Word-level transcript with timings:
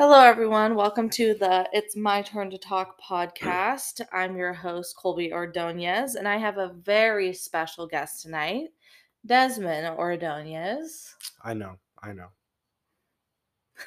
Hello, 0.00 0.20
everyone. 0.20 0.76
Welcome 0.76 1.10
to 1.10 1.34
the 1.34 1.68
It's 1.72 1.96
My 1.96 2.22
Turn 2.22 2.52
to 2.52 2.56
Talk 2.56 3.00
podcast. 3.02 4.00
I'm 4.12 4.36
your 4.36 4.52
host, 4.52 4.94
Colby 4.96 5.32
Ordonez, 5.32 6.14
and 6.14 6.28
I 6.28 6.36
have 6.36 6.56
a 6.56 6.72
very 6.84 7.32
special 7.32 7.84
guest 7.84 8.22
tonight, 8.22 8.68
Desmond 9.26 9.88
Ordonez. 9.98 11.16
I 11.42 11.52
know, 11.54 11.78
I 12.00 12.12
know. 12.12 12.28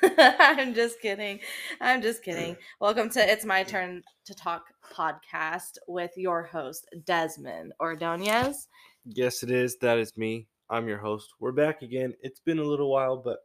I'm 0.17 0.73
just 0.73 0.99
kidding. 0.99 1.39
I'm 1.79 2.01
just 2.01 2.23
kidding. 2.23 2.57
Welcome 2.81 3.09
to 3.11 3.31
It's 3.31 3.45
My 3.45 3.63
Turn 3.63 4.03
to 4.25 4.35
Talk 4.35 4.65
podcast 4.93 5.77
with 5.87 6.11
your 6.17 6.43
host, 6.43 6.89
Desmond 7.05 7.71
Ordonez. 7.79 8.67
Yes, 9.05 9.43
it 9.43 9.49
is. 9.49 9.77
That 9.77 9.97
is 9.97 10.17
me. 10.17 10.49
I'm 10.69 10.89
your 10.89 10.99
host. 10.99 11.29
We're 11.39 11.53
back 11.53 11.83
again. 11.83 12.13
It's 12.19 12.41
been 12.41 12.59
a 12.59 12.65
little 12.65 12.91
while, 12.91 13.15
but 13.15 13.37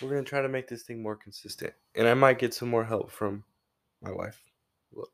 we're 0.00 0.10
to 0.24 0.28
try 0.28 0.42
to 0.42 0.48
make 0.48 0.68
this 0.68 0.82
thing 0.82 1.02
more 1.02 1.16
consistent. 1.16 1.72
And 1.94 2.06
I 2.06 2.14
might 2.14 2.38
get 2.38 2.54
some 2.54 2.68
more 2.68 2.84
help 2.84 3.10
from 3.10 3.44
my 4.02 4.10
wife. 4.10 4.42
Look, 4.92 5.10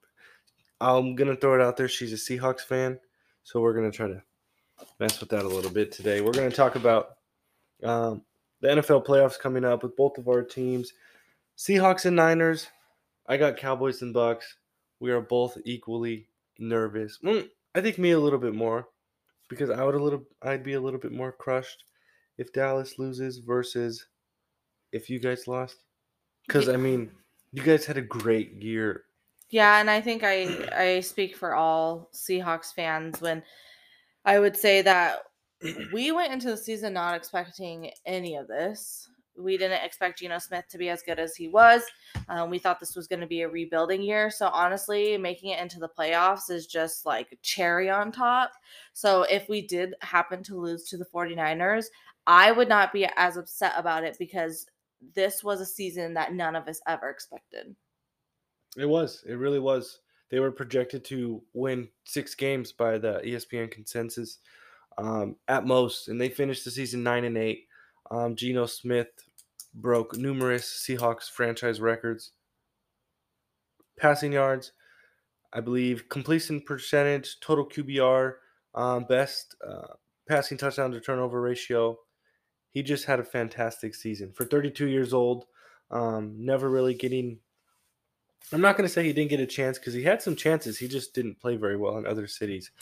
I'm 0.80 1.14
to 1.34 1.36
throw 1.36 1.54
it 1.54 1.60
out 1.60 1.76
there. 1.76 1.88
She's 1.88 2.12
a 2.12 2.16
Seahawks 2.16 2.60
fan. 2.60 2.98
So 3.42 3.60
we're 3.60 3.74
to 3.90 3.96
try 3.96 4.08
to 4.08 4.22
mess 4.98 5.20
with 5.20 5.28
that 5.30 5.44
a 5.44 5.48
little 5.48 5.70
bit 5.70 5.92
today. 5.92 6.20
We're 6.20 6.32
to 6.50 6.56
talk 6.56 6.76
about 6.76 7.16
um, 7.82 8.22
the 8.60 8.68
NFL 8.68 9.06
playoffs 9.06 9.38
coming 9.38 9.64
up 9.64 9.82
with 9.82 9.96
both 9.96 10.18
of 10.18 10.28
our 10.28 10.42
teams 10.42 10.92
Seahawks 11.56 12.06
and 12.06 12.16
Niners. 12.16 12.68
I 13.26 13.36
got 13.36 13.56
Cowboys 13.56 14.02
and 14.02 14.12
Bucks. 14.12 14.56
We 15.00 15.12
are 15.12 15.20
both 15.20 15.56
equally 15.64 16.28
nervous. 16.58 17.18
Mm, 17.24 17.48
I 17.74 17.80
think 17.80 17.98
me 17.98 18.10
a 18.10 18.18
little 18.18 18.38
bit 18.38 18.54
more 18.54 18.88
because 19.48 19.70
I 19.70 19.84
would 19.84 19.94
a 19.94 20.02
little 20.02 20.24
I'd 20.42 20.64
be 20.64 20.74
a 20.74 20.80
little 20.80 20.98
bit 20.98 21.12
more 21.12 21.32
crushed 21.32 21.84
if 22.38 22.52
Dallas 22.52 22.98
loses 22.98 23.38
versus 23.38 24.06
if 24.94 25.10
you 25.10 25.18
guys 25.18 25.46
lost? 25.46 25.76
Because 26.46 26.68
I 26.68 26.76
mean, 26.76 27.10
you 27.52 27.62
guys 27.62 27.84
had 27.84 27.98
a 27.98 28.02
great 28.02 28.62
year. 28.62 29.04
Yeah, 29.50 29.80
and 29.80 29.90
I 29.90 30.00
think 30.00 30.22
I 30.24 30.48
I 30.72 31.00
speak 31.00 31.36
for 31.36 31.54
all 31.54 32.10
Seahawks 32.14 32.72
fans 32.72 33.20
when 33.20 33.42
I 34.24 34.38
would 34.38 34.56
say 34.56 34.82
that 34.82 35.20
we 35.92 36.12
went 36.12 36.32
into 36.32 36.50
the 36.50 36.56
season 36.56 36.94
not 36.94 37.14
expecting 37.14 37.90
any 38.06 38.36
of 38.36 38.48
this. 38.48 39.08
We 39.36 39.56
didn't 39.56 39.84
expect 39.84 40.20
Geno 40.20 40.38
Smith 40.38 40.66
to 40.70 40.78
be 40.78 40.90
as 40.90 41.02
good 41.02 41.18
as 41.18 41.34
he 41.34 41.48
was. 41.48 41.82
Um, 42.28 42.50
we 42.50 42.58
thought 42.58 42.78
this 42.78 42.94
was 42.94 43.08
going 43.08 43.20
to 43.20 43.26
be 43.26 43.42
a 43.42 43.48
rebuilding 43.48 44.00
year. 44.00 44.30
So 44.30 44.48
honestly, 44.48 45.16
making 45.18 45.50
it 45.50 45.60
into 45.60 45.80
the 45.80 45.88
playoffs 45.88 46.50
is 46.50 46.66
just 46.66 47.04
like 47.04 47.36
cherry 47.42 47.90
on 47.90 48.12
top. 48.12 48.52
So 48.92 49.22
if 49.24 49.48
we 49.48 49.66
did 49.66 49.94
happen 50.02 50.42
to 50.44 50.60
lose 50.60 50.84
to 50.84 50.96
the 50.96 51.06
49ers, 51.06 51.86
I 52.26 52.52
would 52.52 52.68
not 52.68 52.92
be 52.92 53.08
as 53.16 53.36
upset 53.36 53.72
about 53.76 54.04
it 54.04 54.16
because 54.18 54.66
this 55.14 55.44
was 55.44 55.60
a 55.60 55.66
season 55.66 56.14
that 56.14 56.34
none 56.34 56.56
of 56.56 56.68
us 56.68 56.80
ever 56.86 57.10
expected. 57.10 57.74
It 58.76 58.86
was. 58.86 59.24
It 59.26 59.34
really 59.34 59.60
was. 59.60 60.00
They 60.30 60.40
were 60.40 60.50
projected 60.50 61.04
to 61.06 61.42
win 61.52 61.88
six 62.04 62.34
games 62.34 62.72
by 62.72 62.98
the 62.98 63.20
ESPN 63.24 63.70
consensus 63.70 64.38
um, 64.98 65.36
at 65.48 65.66
most, 65.66 66.08
and 66.08 66.20
they 66.20 66.28
finished 66.28 66.64
the 66.64 66.70
season 66.70 67.02
nine 67.02 67.24
and 67.24 67.36
eight. 67.36 67.66
Um, 68.10 68.34
Geno 68.34 68.66
Smith 68.66 69.08
broke 69.74 70.16
numerous 70.16 70.84
Seahawks 70.86 71.30
franchise 71.30 71.80
records. 71.80 72.32
Passing 73.98 74.32
yards, 74.32 74.72
I 75.52 75.60
believe, 75.60 76.08
completion 76.08 76.60
percentage, 76.60 77.38
total 77.40 77.68
QBR, 77.68 78.34
um, 78.74 79.04
best 79.04 79.54
uh, 79.66 79.94
passing 80.28 80.58
touchdown 80.58 80.90
to 80.90 81.00
turnover 81.00 81.40
ratio, 81.40 81.96
he 82.74 82.82
just 82.82 83.04
had 83.04 83.20
a 83.20 83.24
fantastic 83.24 83.94
season 83.94 84.32
for 84.32 84.44
32 84.44 84.88
years 84.88 85.14
old. 85.14 85.46
Um, 85.92 86.34
never 86.36 86.68
really 86.68 86.92
getting. 86.92 87.38
I'm 88.52 88.60
not 88.60 88.76
going 88.76 88.86
to 88.86 88.92
say 88.92 89.04
he 89.04 89.12
didn't 89.12 89.30
get 89.30 89.40
a 89.40 89.46
chance 89.46 89.78
because 89.78 89.94
he 89.94 90.02
had 90.02 90.20
some 90.20 90.36
chances. 90.36 90.76
He 90.76 90.88
just 90.88 91.14
didn't 91.14 91.40
play 91.40 91.56
very 91.56 91.76
well 91.76 91.96
in 91.96 92.06
other 92.06 92.26
cities, 92.26 92.72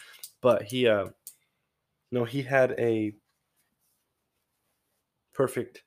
but 0.41 0.63
he, 0.63 0.89
uh, 0.89 1.09
no, 2.11 2.25
he 2.25 2.43
had 2.43 2.75
a 2.79 3.13
perfect 5.35 5.85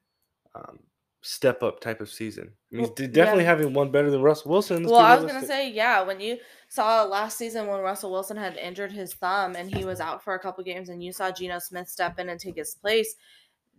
um, 0.53 0.80
step 1.22 1.63
up 1.63 1.81
type 1.81 2.00
of 2.00 2.09
season. 2.09 2.51
I 2.72 2.75
mean, 2.75 2.85
he's 2.85 3.09
definitely 3.09 3.44
yeah. 3.44 3.50
having 3.50 3.74
one 3.74 3.91
better 3.91 4.12
than 4.12 4.22
Russell 4.22 4.51
Wilson. 4.51 4.84
Well, 4.84 4.97
I 4.97 5.16
was 5.16 5.25
gonna 5.25 5.46
say, 5.46 5.72
yeah, 5.72 6.03
when 6.03 6.19
you 6.22 6.38
saw 6.69 7.03
last 7.03 7.38
season 7.38 7.68
when 7.68 7.80
Russell 7.80 8.12
Wilson 8.12 8.38
had 8.38 8.56
injured 8.57 8.91
his 8.91 9.13
thumb 9.16 9.56
and 9.56 9.75
he 9.75 9.84
was 9.84 10.00
out 10.00 10.24
for 10.24 10.35
a 10.35 10.40
couple 10.40 10.63
games, 10.63 10.90
and 10.90 11.03
you 11.03 11.12
saw 11.12 11.31
Geno 11.31 11.59
Smith 11.59 11.90
step 11.90 12.19
in 12.19 12.30
and 12.30 12.40
take 12.40 12.56
his 12.56 12.75
place, 12.75 13.16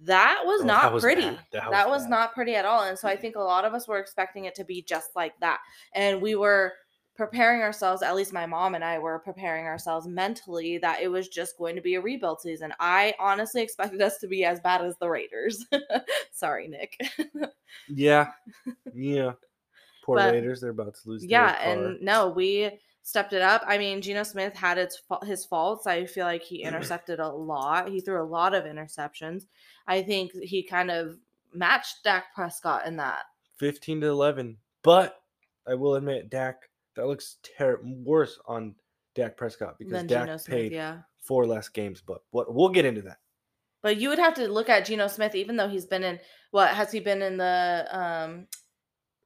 that 0.02 0.42
was 0.44 0.62
oh, 0.62 0.66
not 0.66 0.82
that 0.82 0.92
was 0.92 1.02
pretty. 1.02 1.22
That, 1.52 1.70
that, 1.70 1.88
was, 1.88 2.02
was 2.02 2.08
not 2.08 2.34
pretty 2.34 2.54
at 2.54 2.64
all. 2.64 2.84
And 2.84 2.98
so 2.98 3.08
I 3.08 3.16
think 3.16 3.36
a 3.36 3.40
lot 3.40 3.64
of 3.64 3.74
us 3.74 3.88
were 3.88 3.98
expecting 3.98 4.44
it 4.44 4.54
to 4.56 4.64
be 4.64 4.82
just 4.82 5.10
like 5.16 5.38
that. 5.40 5.58
And 5.94 6.20
we 6.20 6.34
were 6.34 6.74
preparing 7.16 7.62
ourselves, 7.62 8.02
at 8.02 8.14
least 8.14 8.32
my 8.32 8.46
mom 8.46 8.74
and 8.74 8.84
I 8.84 8.98
were 8.98 9.18
preparing 9.18 9.64
ourselves 9.64 10.06
mentally 10.06 10.78
that 10.78 11.00
it 11.00 11.08
was 11.08 11.28
just 11.28 11.56
going 11.56 11.74
to 11.74 11.82
be 11.82 11.94
a 11.94 12.00
rebuild 12.00 12.40
season. 12.40 12.72
I 12.78 13.14
honestly 13.18 13.62
expected 13.62 14.02
us 14.02 14.18
to 14.18 14.28
be 14.28 14.44
as 14.44 14.60
bad 14.60 14.82
as 14.82 14.96
the 14.98 15.08
Raiders. 15.08 15.64
Sorry, 16.32 16.68
Nick. 16.68 17.00
yeah. 17.88 18.30
Yeah. 18.94 19.32
Poor 20.04 20.16
but, 20.16 20.32
Raiders, 20.32 20.60
they're 20.60 20.70
about 20.70 20.94
to 20.94 21.08
lose. 21.08 21.24
Yeah, 21.24 21.58
and 21.60 22.00
no, 22.00 22.28
we 22.28 22.78
stepped 23.06 23.32
it 23.32 23.40
up. 23.40 23.62
I 23.64 23.78
mean, 23.78 24.02
Geno 24.02 24.24
Smith 24.24 24.52
had 24.52 24.78
its 24.78 25.00
his 25.24 25.44
faults. 25.44 25.86
I 25.86 26.06
feel 26.06 26.26
like 26.26 26.42
he 26.42 26.64
intercepted 26.64 27.20
a 27.20 27.28
lot. 27.28 27.88
He 27.88 28.00
threw 28.00 28.20
a 28.20 28.26
lot 28.26 28.52
of 28.52 28.64
interceptions. 28.64 29.46
I 29.86 30.02
think 30.02 30.32
he 30.32 30.64
kind 30.64 30.90
of 30.90 31.16
matched 31.54 32.02
Dak 32.02 32.34
Prescott 32.34 32.84
in 32.84 32.96
that. 32.96 33.22
15 33.58 34.00
to 34.00 34.08
11. 34.08 34.56
But 34.82 35.20
I 35.68 35.74
will 35.74 35.94
admit, 35.94 36.30
Dak, 36.30 36.68
that 36.96 37.06
looks 37.06 37.36
ter- 37.56 37.80
worse 37.84 38.40
on 38.44 38.74
Dak 39.14 39.36
Prescott 39.36 39.78
because 39.78 40.02
Dak 40.02 40.26
Geno 40.26 40.38
paid 40.38 40.40
Smith, 40.40 40.72
yeah. 40.72 40.98
four 41.22 41.46
less 41.46 41.68
games. 41.68 42.02
But 42.04 42.22
what 42.32 42.52
we'll 42.52 42.70
get 42.70 42.84
into 42.84 43.02
that. 43.02 43.18
But 43.82 43.98
you 43.98 44.08
would 44.08 44.18
have 44.18 44.34
to 44.34 44.48
look 44.48 44.68
at 44.68 44.84
Geno 44.84 45.06
Smith, 45.06 45.36
even 45.36 45.54
though 45.54 45.68
he's 45.68 45.86
been 45.86 46.02
in 46.02 46.18
what 46.50 46.70
has 46.70 46.90
he 46.90 46.98
been 46.98 47.22
in 47.22 47.36
the 47.36 47.86
um 47.92 48.48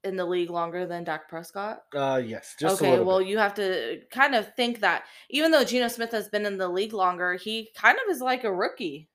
in 0.05 0.17
the 0.17 0.25
league 0.25 0.51
longer 0.51 0.87
than 0.87 1.05
Dak 1.05 1.29
Prescott? 1.29 1.83
Uh, 1.95 2.21
yes. 2.25 2.55
okay, 2.63 3.01
well, 3.01 3.19
bit. 3.19 3.29
you 3.29 3.39
have 3.39 3.55
to 3.55 4.01
kind 4.11 4.35
of 4.35 4.55
think 4.55 4.81
that 4.81 5.05
even 5.29 5.51
though 5.51 5.65
Geno 5.65 5.89
Smith 5.89 6.13
has 6.13 6.29
been 6.29 6.47
in 6.47 6.59
the 6.59 6.69
league 6.69 6.93
longer, 6.93 7.35
he 7.35 7.71
kind 7.75 7.99
of 7.99 8.15
is 8.15 8.21
like 8.21 8.45
a 8.45 8.55
rookie. 8.55 9.09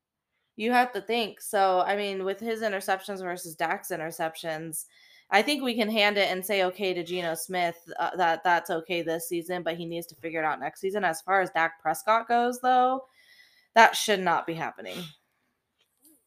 You 0.56 0.72
have 0.72 0.94
to 0.94 1.02
think. 1.02 1.42
So, 1.42 1.82
I 1.82 1.98
mean, 1.98 2.24
with 2.24 2.40
his 2.40 2.62
interceptions 2.62 3.20
versus 3.20 3.56
Dak's 3.56 3.90
interceptions, 3.90 4.86
I 5.32 5.42
think 5.42 5.64
we 5.64 5.76
can 5.76 5.90
hand 5.90 6.18
it 6.18 6.30
and 6.32 6.46
say 6.46 6.64
okay 6.66 6.94
to 6.94 7.04
Geno 7.04 7.36
Smith 7.36 7.78
uh, 8.00 8.16
that 8.16 8.44
that's 8.44 8.70
okay 8.70 9.02
this 9.02 9.28
season, 9.28 9.64
but 9.64 9.76
he 9.76 9.86
needs 9.86 10.06
to 10.08 10.16
figure 10.16 10.42
it 10.42 10.46
out 10.46 10.60
next 10.60 10.82
season. 10.82 11.04
As 11.04 11.22
far 11.22 11.42
as 11.42 11.50
Dak 11.50 11.82
Prescott 11.82 12.28
goes, 12.28 12.60
though, 12.62 13.02
that 13.74 13.96
should 13.96 14.20
not 14.20 14.46
be 14.46 14.54
happening. 14.54 14.98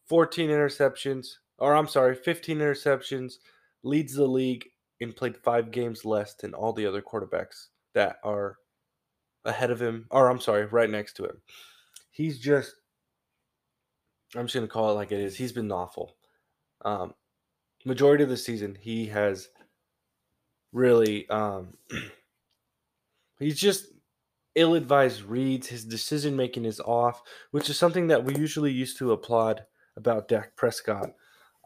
14 0.07 0.49
interceptions, 0.49 1.27
or 1.57 1.75
I'm 1.75 1.87
sorry, 1.87 2.15
15 2.15 2.57
interceptions 2.59 3.35
leads 3.83 4.13
the 4.13 4.25
league 4.25 4.65
and 5.01 5.15
played 5.15 5.37
five 5.37 5.71
games 5.71 6.05
less 6.05 6.35
than 6.35 6.53
all 6.53 6.73
the 6.73 6.85
other 6.85 7.01
quarterbacks 7.01 7.67
that 7.93 8.17
are 8.23 8.57
ahead 9.45 9.71
of 9.71 9.81
him, 9.81 10.05
or 10.11 10.29
I'm 10.29 10.39
sorry, 10.39 10.65
right 10.65 10.89
next 10.89 11.13
to 11.17 11.25
him. 11.25 11.41
He's 12.11 12.39
just, 12.39 12.75
I'm 14.35 14.45
just 14.45 14.55
going 14.55 14.67
to 14.67 14.71
call 14.71 14.91
it 14.91 14.95
like 14.95 15.11
it 15.11 15.19
is. 15.19 15.37
He's 15.37 15.53
been 15.53 15.71
awful. 15.71 16.15
Um, 16.83 17.13
majority 17.85 18.23
of 18.23 18.29
the 18.29 18.37
season, 18.37 18.77
he 18.79 19.05
has 19.07 19.49
really, 20.73 21.29
um, 21.29 21.75
he's 23.39 23.59
just 23.59 23.85
ill 24.55 24.75
advised 24.75 25.23
reads. 25.23 25.67
His 25.67 25.85
decision 25.85 26.35
making 26.35 26.65
is 26.65 26.79
off, 26.81 27.21
which 27.51 27.69
is 27.69 27.77
something 27.77 28.07
that 28.07 28.23
we 28.23 28.35
usually 28.35 28.71
used 28.71 28.97
to 28.97 29.13
applaud 29.13 29.63
about 29.95 30.27
Dak 30.27 30.55
Prescott. 30.55 31.11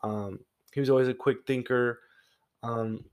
Um, 0.04 0.40
he 0.74 0.80
was 0.80 0.90
always 0.90 1.08
a 1.08 1.14
quick 1.14 1.38
thinker. 1.46 2.00
Um, 2.64 3.06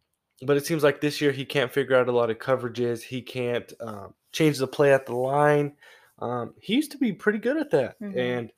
but 0.42 0.56
it 0.56 0.64
seems 0.64 0.82
like 0.82 1.00
this 1.00 1.20
year 1.20 1.32
he 1.32 1.44
can't 1.44 1.72
figure 1.72 1.96
out 1.96 2.08
a 2.08 2.12
lot 2.12 2.30
of 2.30 2.38
coverages. 2.38 3.02
He 3.02 3.20
can't 3.20 3.70
uh, 3.80 4.08
change 4.32 4.58
the 4.58 4.66
play 4.66 4.92
at 4.92 5.06
the 5.06 5.14
line. 5.14 5.74
Um, 6.18 6.54
he 6.60 6.74
used 6.74 6.92
to 6.92 6.98
be 6.98 7.12
pretty 7.12 7.38
good 7.38 7.56
at 7.56 7.70
that. 7.70 8.00
Mm-hmm. 8.00 8.18
And 8.18 8.52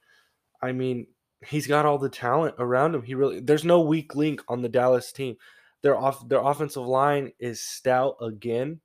I 0.63 0.73
mean, 0.73 1.07
he's 1.47 1.67
got 1.67 1.87
all 1.87 1.99
the 1.99 2.09
talent 2.09 2.55
around 2.59 2.95
him. 2.95 3.03
He 3.03 3.15
really 3.15 3.41
there's 3.41 3.65
no 3.65 3.81
weak 3.81 4.15
link 4.15 4.43
on 4.49 4.63
the 4.63 4.69
Dallas 4.69 5.13
team. 5.13 5.37
Their 5.83 5.97
off 5.97 6.29
their 6.29 6.41
offensive 6.41 6.87
line 6.87 7.33
is 7.39 7.61
stout 7.61 8.17
again. 8.21 8.81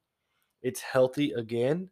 It's 0.64 0.82
healthy 0.82 1.34
again. 1.34 1.90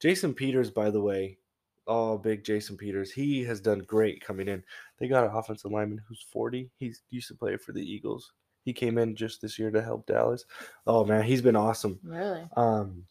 Jason 0.00 0.34
Peters, 0.34 0.70
by 0.70 0.90
the 0.90 1.00
way, 1.00 1.38
oh 1.86 2.18
big 2.18 2.44
Jason 2.44 2.76
Peters. 2.76 3.10
He 3.10 3.42
has 3.44 3.60
done 3.60 3.80
great 3.80 4.24
coming 4.24 4.46
in. 4.46 4.62
They 4.98 5.08
got 5.08 5.24
an 5.24 5.34
offensive 5.34 5.72
lineman 5.72 6.02
who's 6.06 6.24
40. 6.30 6.70
He 6.78 6.94
used 7.10 7.28
to 7.28 7.34
play 7.34 7.56
for 7.56 7.72
the 7.72 7.82
Eagles. 7.82 8.32
He 8.66 8.72
came 8.72 8.98
in 8.98 9.14
just 9.14 9.40
this 9.40 9.60
year 9.60 9.70
to 9.70 9.80
help 9.80 10.06
Dallas. 10.06 10.44
Oh 10.88 11.04
man, 11.04 11.22
he's 11.22 11.40
been 11.40 11.56
awesome. 11.56 12.00
Really? 12.02 12.42
Um 12.56 13.04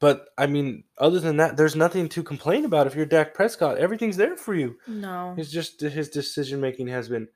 but 0.00 0.30
I 0.36 0.48
mean, 0.48 0.82
other 0.98 1.20
than 1.20 1.36
that, 1.36 1.56
there's 1.56 1.76
nothing 1.76 2.08
to 2.08 2.24
complain 2.24 2.64
about 2.64 2.88
if 2.88 2.96
you're 2.96 3.06
Dak 3.06 3.32
Prescott. 3.32 3.78
Everything's 3.78 4.16
there 4.16 4.36
for 4.36 4.52
you. 4.52 4.76
No. 4.88 5.36
It's 5.38 5.52
just 5.52 5.80
his 5.80 6.08
decision 6.08 6.60
making 6.60 6.88
has 6.88 7.08
been 7.08 7.28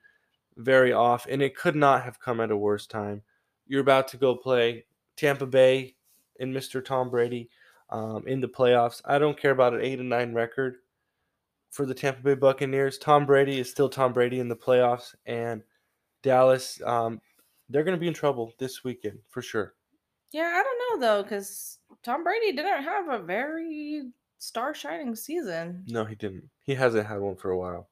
very 0.57 0.93
off, 0.93 1.29
and 1.31 1.41
it 1.41 1.57
could 1.57 1.77
not 1.77 2.03
have 2.03 2.19
come 2.19 2.41
at 2.41 2.51
a 2.51 2.57
worse 2.57 2.89
time. 2.89 3.23
You're 3.69 3.83
about 3.83 4.09
to 4.09 4.17
go 4.17 4.35
play 4.35 4.85
Tampa 5.17 5.47
Bay 5.47 5.95
and 6.41 6.53
Mr. 6.53 6.85
Tom 6.85 7.09
Brady 7.09 7.51
um, 7.91 8.25
in 8.27 8.41
the 8.41 8.49
playoffs. 8.49 9.01
I 9.05 9.21
don't 9.21 9.39
care 9.39 9.53
about 9.53 9.75
an 9.75 9.83
eight 9.83 10.01
and 10.01 10.09
nine 10.09 10.35
record 10.35 10.79
for 11.71 11.87
the 11.87 11.95
Tampa 11.95 12.21
Bay 12.21 12.35
Buccaneers. 12.35 12.99
Tom 12.99 13.27
Brady 13.27 13.61
is 13.61 13.71
still 13.71 13.89
Tom 13.89 14.13
Brady 14.13 14.41
in 14.41 14.49
the 14.49 14.57
playoffs, 14.57 15.15
and 15.25 15.63
Dallas, 16.23 16.81
um, 16.85 17.21
they're 17.69 17.85
going 17.85 17.97
to 17.97 18.01
be 18.01 18.09
in 18.09 18.15
trouble 18.15 18.53
this 18.59 18.85
weekend 18.85 19.19
for 19.29 19.43
sure. 19.43 19.75
Yeah, 20.33 20.53
I 20.55 20.63
don't 20.63 21.01
know 21.01 21.07
though, 21.07 21.23
because 21.23 21.79
Tom 22.03 22.25
Brady 22.25 22.53
didn't 22.53 22.83
have 22.83 23.09
a 23.09 23.19
very 23.19 24.03
star 24.39 24.75
shining 24.75 25.15
season. 25.15 25.85
No, 25.89 26.05
he 26.05 26.15
didn't. 26.15 26.49
He 26.63 26.75
hasn't 26.75 27.07
had 27.07 27.21
one 27.21 27.37
for 27.37 27.51
a 27.51 27.59
while. 27.59 27.89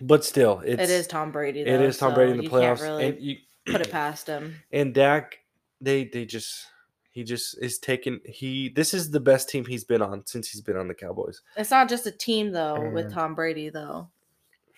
But 0.00 0.24
still, 0.24 0.60
it's 0.64 0.82
it 0.82 0.90
is 0.90 1.06
Tom 1.06 1.30
Brady. 1.30 1.62
Though, 1.62 1.72
it 1.72 1.80
is 1.82 1.98
Tom 1.98 2.12
so 2.12 2.14
Brady 2.14 2.32
in 2.32 2.38
the 2.38 2.48
playoffs, 2.48 2.80
really 2.80 3.06
and 3.06 3.20
you 3.20 3.36
put 3.66 3.82
it 3.82 3.90
past 3.92 4.26
him. 4.26 4.56
and 4.72 4.94
Dak. 4.94 5.38
They 5.82 6.04
they 6.04 6.24
just 6.24 6.66
he 7.10 7.22
just 7.24 7.62
is 7.62 7.78
taking 7.78 8.20
he. 8.24 8.70
This 8.70 8.94
is 8.94 9.10
the 9.10 9.20
best 9.20 9.48
team 9.50 9.64
he's 9.64 9.84
been 9.84 10.02
on 10.02 10.26
since 10.26 10.48
he's 10.48 10.62
been 10.62 10.76
on 10.76 10.88
the 10.88 10.94
Cowboys. 10.94 11.42
It's 11.56 11.70
not 11.70 11.88
just 11.88 12.06
a 12.06 12.10
team 12.10 12.52
though 12.52 12.90
with 12.90 13.12
Tom 13.12 13.34
Brady 13.34 13.68
though. 13.68 14.08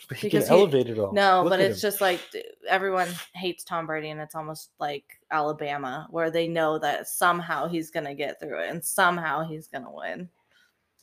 But 0.08 0.16
he 0.18 0.28
Because 0.28 0.48
can 0.48 0.56
he- 0.56 0.60
elevate 0.62 0.88
it 0.88 0.98
all. 0.98 1.12
No, 1.12 1.42
Look 1.42 1.50
but 1.50 1.60
it's 1.60 1.78
him. 1.82 1.88
just 1.88 2.00
like 2.00 2.20
everyone 2.68 3.08
hates 3.34 3.64
Tom 3.64 3.86
Brady, 3.86 4.10
and 4.10 4.20
it's 4.20 4.34
almost 4.34 4.70
like 4.80 5.04
Alabama, 5.30 6.06
where 6.10 6.30
they 6.30 6.48
know 6.48 6.78
that 6.78 7.08
somehow 7.08 7.68
he's 7.68 7.90
gonna 7.90 8.14
get 8.14 8.40
through 8.40 8.58
it, 8.60 8.70
and 8.70 8.84
somehow 8.84 9.44
he's 9.44 9.68
gonna 9.68 9.90
win. 9.92 10.28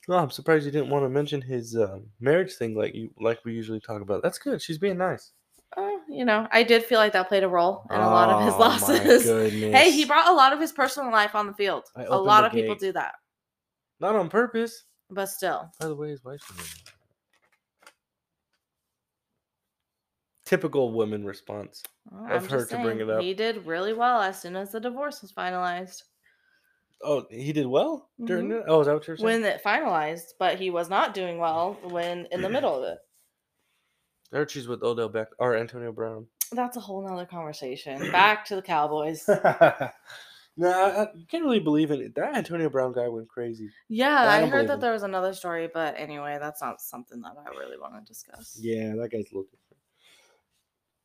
Oh, 0.07 0.15
I'm 0.17 0.31
surprised 0.31 0.65
you 0.65 0.71
didn't 0.71 0.89
want 0.89 1.05
to 1.05 1.09
mention 1.09 1.39
his 1.41 1.75
um, 1.75 2.07
marriage 2.19 2.53
thing 2.53 2.75
like 2.75 2.95
you 2.95 3.11
like 3.19 3.39
we 3.45 3.53
usually 3.53 3.79
talk 3.79 4.01
about. 4.01 4.23
That's 4.23 4.39
good. 4.39 4.61
She's 4.61 4.77
being 4.79 4.97
nice. 4.97 5.31
Oh, 5.77 6.01
you 6.09 6.25
know, 6.25 6.47
I 6.51 6.63
did 6.63 6.83
feel 6.83 6.97
like 6.97 7.13
that 7.13 7.27
played 7.27 7.43
a 7.43 7.47
role 7.47 7.83
in 7.91 7.95
a 7.99 8.05
lot 8.07 8.29
of 8.29 8.43
his 8.43 8.55
Oh, 8.55 8.59
losses. 8.59 9.23
Hey, 9.71 9.91
he 9.91 10.03
brought 10.03 10.27
a 10.27 10.33
lot 10.33 10.51
of 10.51 10.59
his 10.59 10.71
personal 10.71 11.11
life 11.11 11.35
on 11.35 11.45
the 11.45 11.53
field. 11.53 11.83
A 11.95 12.17
lot 12.17 12.43
of 12.43 12.51
people 12.51 12.73
do 12.75 12.91
that, 12.93 13.13
not 13.99 14.15
on 14.15 14.29
purpose. 14.29 14.85
but 15.11 15.27
still, 15.27 15.69
By 15.79 15.87
the 15.87 15.95
way, 15.95 16.09
his 16.09 16.23
wife's 16.23 16.43
from 16.43 16.57
there. 16.57 16.65
Typical 20.49 20.91
women 20.91 21.23
response. 21.23 21.83
well, 22.09 22.25
Of 22.37 22.47
her 22.47 22.57
just 22.57 22.71
to 22.71 22.77
bring 22.81 22.99
it 22.99 23.07
up. 23.07 23.21
He 23.21 23.35
did 23.35 23.67
really 23.67 23.93
well 23.93 24.19
as 24.19 24.41
soon 24.41 24.55
as 24.55 24.71
the 24.71 24.79
divorce 24.79 25.21
was 25.21 25.31
finalized. 25.31 26.01
Oh, 27.03 27.27
he 27.29 27.53
did 27.53 27.67
well 27.67 28.09
during 28.25 28.49
Mhm. 28.49 28.61
it. 28.61 28.65
Oh, 28.67 28.81
is 28.81 28.87
that 28.87 28.95
what 28.95 29.07
you're 29.07 29.15
saying? 29.15 29.25
When 29.25 29.43
it 29.45 29.63
finalized, 29.63 30.33
but 30.39 30.57
he 30.57 30.71
was 30.71 30.89
not 30.89 31.13
doing 31.13 31.37
well 31.37 31.77
when 31.83 32.25
in 32.31 32.41
the 32.41 32.49
middle 32.55 32.75
of 32.75 32.83
it. 32.91 32.97
I 34.33 34.37
heard 34.37 34.49
she's 34.49 34.67
with 34.67 34.81
Odell 34.81 35.07
Beck 35.09 35.27
or 35.37 35.55
Antonio 35.55 35.91
Brown. 35.91 36.25
That's 36.51 36.77
a 36.77 36.79
whole 36.79 37.07
nother 37.07 37.27
conversation. 37.27 37.99
Back 38.11 38.43
to 38.45 38.55
the 38.55 38.61
Cowboys. 38.63 39.27
no, 40.57 40.67
I, 40.71 41.03
I 41.03 41.07
can't 41.29 41.43
really 41.45 41.59
believe 41.59 41.91
it. 41.91 42.15
That 42.15 42.35
Antonio 42.35 42.69
Brown 42.69 42.91
guy 42.93 43.07
went 43.07 43.29
crazy. 43.29 43.69
Yeah, 43.87 44.19
I 44.23 44.41
I, 44.41 44.45
heard 44.47 44.67
that 44.67 44.73
him. 44.75 44.79
there 44.79 44.93
was 44.93 45.03
another 45.03 45.33
story, 45.33 45.69
but 45.71 45.93
anyway, 45.95 46.37
that's 46.41 46.59
not 46.61 46.81
something 46.81 47.21
that 47.21 47.35
I 47.37 47.49
really 47.51 47.77
want 47.79 47.93
to 47.95 48.01
discuss. 48.01 48.57
Yeah, 48.59 48.95
that 48.95 49.09
guy's 49.11 49.25
different. 49.25 49.47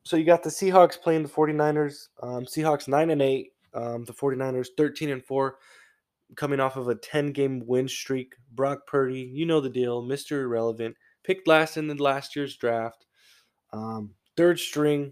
So 0.05 0.17
you 0.17 0.23
got 0.23 0.43
the 0.43 0.49
Seahawks 0.49 1.01
playing 1.01 1.23
the 1.23 1.29
49ers. 1.29 2.09
Um, 2.21 2.45
Seahawks 2.45 2.87
9 2.87 3.09
and 3.09 3.21
8. 3.21 3.51
Um, 3.73 4.05
the 4.05 4.13
49ers 4.13 4.67
13 4.77 5.09
and 5.09 5.25
4 5.25 5.57
coming 6.35 6.59
off 6.59 6.77
of 6.77 6.87
a 6.87 6.95
10 6.95 7.31
game 7.31 7.63
win 7.65 7.87
streak. 7.87 8.35
Brock 8.53 8.87
Purdy, 8.87 9.29
you 9.33 9.45
know 9.45 9.59
the 9.59 9.69
deal, 9.69 10.03
Mr. 10.03 10.43
Irrelevant, 10.43 10.95
picked 11.23 11.47
last 11.47 11.75
in 11.75 11.87
the 11.87 11.95
last 11.95 12.35
year's 12.35 12.55
draft. 12.55 13.05
Um, 13.73 14.11
third 14.37 14.59
string, 14.59 15.11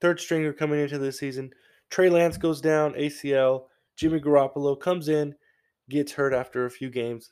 third 0.00 0.20
stringer 0.20 0.52
coming 0.52 0.80
into 0.80 0.98
the 0.98 1.12
season. 1.12 1.50
Trey 1.90 2.08
Lance 2.08 2.36
goes 2.36 2.60
down, 2.60 2.94
ACL. 2.94 3.66
Jimmy 3.94 4.20
Garoppolo 4.20 4.78
comes 4.80 5.08
in, 5.08 5.34
gets 5.88 6.12
hurt 6.12 6.32
after 6.32 6.64
a 6.64 6.70
few 6.70 6.90
games. 6.90 7.30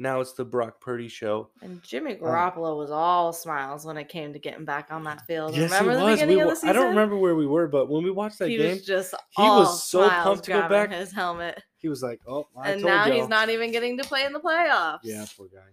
Now 0.00 0.20
it's 0.20 0.32
the 0.32 0.46
Brock 0.46 0.80
Purdy 0.80 1.08
show. 1.08 1.50
And 1.60 1.82
Jimmy 1.82 2.12
Um, 2.14 2.20
Garoppolo 2.22 2.74
was 2.78 2.90
all 2.90 3.34
smiles 3.34 3.84
when 3.84 3.98
it 3.98 4.08
came 4.08 4.32
to 4.32 4.38
getting 4.38 4.64
back 4.64 4.90
on 4.90 5.04
that 5.04 5.26
field. 5.26 5.54
Yes, 5.54 5.70
Remember 5.70 5.90
he 5.92 5.96
the 5.98 6.04
was. 6.04 6.14
beginning 6.14 6.36
We 6.36 6.42
of 6.42 6.48
the 6.48 6.54
season? 6.56 6.68
I 6.70 6.72
don't 6.72 6.88
remember 6.88 7.18
where 7.18 7.36
we 7.36 7.46
were, 7.46 7.68
but 7.68 7.90
when 7.90 8.02
we 8.02 8.10
watched 8.10 8.38
that 8.38 8.48
he 8.48 8.56
game, 8.56 8.70
was 8.76 8.86
just 8.86 9.14
he 9.36 9.42
was 9.42 9.84
so 9.84 10.08
pumped 10.08 10.44
to 10.44 10.52
go 10.52 10.68
back. 10.70 10.90
his 10.90 11.12
helmet. 11.12 11.62
he 11.76 11.88
was 11.88 12.02
like, 12.02 12.18
"Oh, 12.26 12.48
I 12.56 12.70
and 12.70 12.82
now 12.82 13.04
y'all." 13.04 13.14
he's 13.14 13.28
not 13.28 13.50
even 13.50 13.72
getting 13.72 13.98
to 13.98 14.04
play 14.04 14.24
in 14.24 14.32
the 14.32 14.40
playoffs. 14.40 15.00
Yeah, 15.02 15.26
poor 15.36 15.48
guy. 15.52 15.68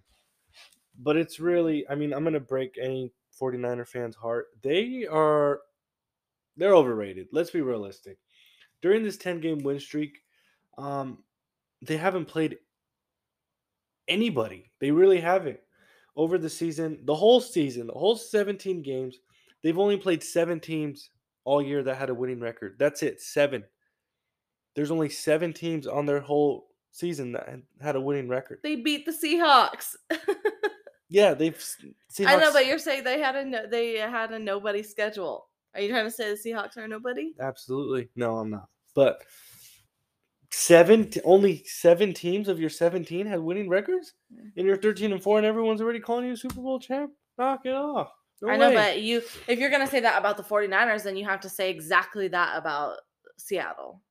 But 1.00 1.16
it's 1.16 1.40
really, 1.40 1.88
I 1.90 1.96
mean, 1.96 2.12
I'm 2.14 2.26
gonna 2.26 2.42
break 2.42 2.78
any 2.82 3.14
49er 3.40 3.88
fan's 3.88 4.16
heart. 4.18 4.48
They 4.62 5.06
are, 5.10 5.62
they're 6.58 6.76
overrated. 6.76 7.28
Let's 7.32 7.52
be 7.52 7.62
realistic. 7.62 8.18
During 8.82 9.04
this 9.04 9.16
10 9.16 9.40
game 9.40 9.60
win 9.60 9.80
streak, 9.80 10.18
um, 10.78 11.24
they 11.82 11.96
haven't 11.96 12.26
played 12.26 12.58
anybody. 14.08 14.72
They 14.80 14.92
really 14.92 15.20
haven't. 15.20 15.60
Over 16.16 16.38
the 16.38 16.50
season, 16.50 17.00
the 17.06 17.16
whole 17.16 17.40
season, 17.40 17.88
the 17.88 17.94
whole 17.94 18.16
17 18.16 18.82
games, 18.82 19.18
they've 19.64 19.78
only 19.78 19.98
played 19.98 20.24
seven 20.24 20.60
teams 20.60 21.12
all 21.44 21.62
year 21.62 21.84
that 21.84 21.96
had 21.96 22.10
a 22.10 22.14
winning 22.14 22.40
record. 22.40 22.76
That's 22.80 23.04
it, 23.04 23.22
seven. 23.22 23.64
There's 24.76 24.92
only 24.92 25.10
seven 25.10 25.54
teams 25.54 25.86
on 25.86 26.06
their 26.06 26.20
whole 26.20 26.70
season 26.92 27.34
that 27.34 27.48
had- 27.82 27.96
a 27.96 28.02
winning 28.02 28.28
record. 28.28 28.60
They 28.64 28.78
beat 28.78 29.06
the 29.06 29.12
Seahawks. 29.12 29.96
Yeah, 31.10 31.34
they've. 31.34 31.58
I 32.26 32.36
know, 32.36 32.52
but 32.52 32.66
you're 32.68 32.80
saying 32.80 33.04
they 33.04 33.20
had 33.20 33.36
a 33.36 33.46
no, 33.46 33.66
they 33.68 33.96
had 33.96 34.32
a 34.32 34.40
nobody 34.40 34.84
schedule. 34.84 35.48
Are 35.74 35.80
you 35.80 35.90
trying 35.90 36.06
to 36.06 36.12
say 36.12 36.30
the 36.30 36.36
Seahawks 36.36 36.78
are 36.78 36.88
nobody? 36.88 37.34
absolutely 37.40 38.10
no, 38.16 38.38
I'm 38.38 38.50
not. 38.50 38.68
But 38.94 39.24
seven, 40.58 41.10
only 41.24 41.64
seven 41.66 42.14
teams 42.14 42.48
of 42.48 42.60
your 42.60 42.70
17 42.70 43.28
had 43.28 43.40
winning 43.40 43.70
records, 43.70 44.14
mm. 44.34 44.52
and 44.58 44.66
you're 44.66 44.78
13 44.78 45.12
and 45.12 45.22
four, 45.22 45.38
and 45.38 45.46
everyone's 45.46 45.82
already 45.82 46.00
calling 46.00 46.26
you 46.26 46.34
a 46.34 46.38
Super 46.38 46.62
Bowl 46.62 46.80
champ. 46.80 47.12
Knock 47.38 47.62
it 47.66 47.76
off. 47.76 48.12
No 48.42 48.50
I 48.50 48.58
know, 48.58 48.74
but 48.74 49.02
you 49.02 49.22
if 49.48 49.60
you're 49.60 49.70
gonna 49.70 49.88
say 49.88 50.00
that 50.00 50.20
about 50.20 50.38
the 50.38 50.44
49ers, 50.44 51.04
then 51.04 51.16
you 51.16 51.26
have 51.26 51.40
to 51.42 51.50
say 51.50 51.70
exactly 51.70 52.28
that 52.30 52.58
about 52.58 52.98
Seattle. 53.38 54.02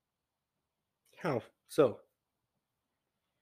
how 1.19 1.43
so? 1.69 1.99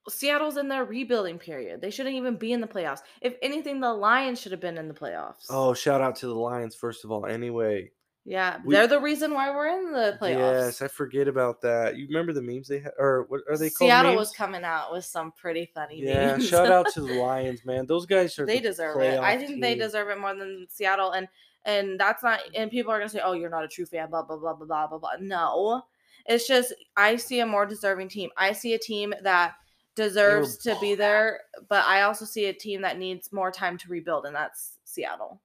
Seattle's 0.09 0.59
in 0.59 0.69
their 0.69 0.85
rebuilding 0.85 1.39
period. 1.39 1.81
They 1.81 1.91
shouldn't 1.91 2.15
even 2.15 2.37
be 2.37 2.53
in 2.53 2.61
the 2.61 2.67
playoffs. 2.67 3.01
If 3.23 3.37
anything, 3.41 3.81
the 3.81 3.93
Lions 3.93 4.39
should 4.39 4.53
have 4.53 4.61
been 4.61 4.77
in 4.77 4.89
the 4.89 4.93
playoffs. 4.95 5.47
Oh, 5.49 5.73
shout 5.73 6.03
out 6.03 6.17
to 6.17 6.27
the 6.27 6.35
Lions 6.35 6.75
first 6.75 7.05
of 7.05 7.11
all. 7.11 7.25
Anyway, 7.25 7.91
yeah, 8.25 8.59
we- 8.65 8.75
they're 8.75 8.87
the 8.87 9.01
reason 9.01 9.35
why 9.35 9.51
we're 9.51 9.67
in 9.69 9.93
the 9.93 10.17
playoffs. 10.21 10.39
yes, 10.67 10.83
I 10.83 10.89
forget 10.89 11.29
about 11.29 11.61
that. 11.63 11.97
You 11.97 12.07
remember 12.09 12.33
the 12.33 12.43
memes 12.43 12.69
they 12.69 12.79
had, 12.81 12.93
or 12.99 13.25
what 13.29 13.43
are 13.49 13.57
they 13.59 13.69
called? 13.71 13.89
Seattle 13.89 14.13
memes? 14.13 14.19
was 14.19 14.31
coming 14.33 14.65
out 14.65 14.93
with 14.93 15.05
some 15.05 15.33
pretty 15.33 15.71
funny 15.75 16.03
Yeah, 16.03 16.33
memes. 16.33 16.49
shout 16.49 16.71
out 16.71 16.87
to 16.95 17.01
the 17.03 17.15
Lions, 17.15 17.65
man. 17.65 17.87
Those 17.87 18.07
guys 18.07 18.39
are. 18.39 18.47
they 18.47 18.61
the 18.61 18.69
deserve 18.69 19.01
it. 19.01 19.19
I 19.21 19.37
think 19.37 19.61
they 19.61 19.75
deserve 19.75 20.09
it 20.09 20.19
more 20.19 20.35
than 20.35 20.67
Seattle. 20.71 21.13
And 21.13 21.29
and 21.67 21.99
that's 21.99 22.23
not. 22.23 22.41
And 22.55 22.71
people 22.71 22.93
are 22.93 22.99
gonna 22.99 23.09
say, 23.09 23.21
"Oh, 23.25 23.33
you're 23.33 23.49
not 23.51 23.65
a 23.65 23.69
true 23.69 23.87
fan." 23.87 24.11
Blah 24.11 24.23
blah 24.23 24.37
blah 24.37 24.55
blah 24.55 24.67
blah 24.67 24.87
blah 24.87 24.99
blah. 24.99 25.11
No, 25.21 25.83
it's 26.27 26.47
just 26.47 26.75
I 26.97 27.17
see 27.17 27.41
a 27.41 27.47
more 27.47 27.65
deserving 27.67 28.09
team. 28.09 28.31
I 28.37 28.53
see 28.53 28.75
a 28.75 28.79
team 28.79 29.15
that 29.23 29.55
deserves 29.95 30.59
to 30.59 30.77
be 30.81 30.95
there, 30.95 31.41
but 31.69 31.85
I 31.87 32.03
also 32.03 32.25
see 32.25 32.47
a 32.47 32.53
team 32.53 32.83
that 32.83 32.99
needs 32.99 33.33
more 33.33 33.51
time 33.51 33.79
to 33.79 33.89
rebuild, 33.89 34.27
and 34.27 34.35
that's 34.35 34.79
Seattle. 34.85 35.41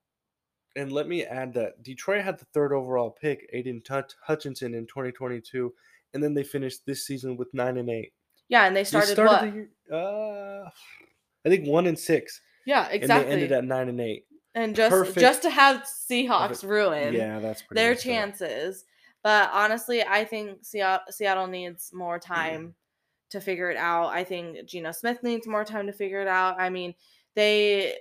And 0.75 0.91
let 0.91 1.07
me 1.07 1.23
add 1.23 1.53
that 1.55 1.81
Detroit 1.83 2.23
had 2.23 2.37
the 2.39 2.45
third 2.53 2.71
overall 2.73 3.09
pick, 3.11 3.49
Aidan 3.53 3.81
Tut- 3.81 4.13
Hutchinson 4.23 4.73
in 4.73 4.85
2022, 4.87 5.73
and 6.13 6.23
then 6.23 6.33
they 6.33 6.43
finished 6.43 6.85
this 6.85 7.05
season 7.05 7.37
with 7.37 7.53
nine 7.53 7.77
and 7.77 7.89
eight. 7.89 8.13
Yeah, 8.49 8.65
and 8.65 8.75
they 8.75 8.81
They 8.81 8.85
started, 8.85 9.17
what? 9.17 9.41
the 9.41 9.47
year, 9.47 9.69
uh, 9.91 10.69
I 11.45 11.49
think 11.49 11.67
one 11.67 11.87
and 11.87 11.97
six, 11.97 12.41
yeah, 12.65 12.87
exactly. 12.89 13.31
and 13.31 13.31
they 13.31 13.43
ended 13.45 13.51
at 13.51 13.63
nine 13.65 13.89
and 13.89 13.99
eight. 14.01 14.25
and 14.55 14.75
just 14.75 14.89
perfect- 14.91 15.19
just 15.19 15.41
to 15.43 15.49
have 15.49 15.83
Seahawks 15.83 16.63
ruin 16.67 17.13
yeah, 17.13 17.39
that's 17.39 17.63
their 17.71 17.91
messed 17.91 18.01
up. 18.01 18.11
chances. 18.11 18.85
But 19.23 19.49
honestly, 19.53 20.01
I 20.03 20.23
think 20.25 20.59
Seattle, 20.63 21.05
Seattle 21.11 21.47
needs 21.47 21.91
more 21.93 22.17
time 22.19 22.73
to 23.31 23.39
figure 23.41 23.69
it 23.69 23.77
out. 23.77 24.07
I 24.07 24.23
think 24.23 24.65
Geno 24.65 24.91
Smith 24.91 25.21
needs 25.23 25.45
more 25.45 25.65
time 25.65 25.85
to 25.87 25.93
figure 25.93 26.21
it 26.21 26.27
out. 26.27 26.59
I 26.59 26.69
mean, 26.69 26.93
they 27.35 27.95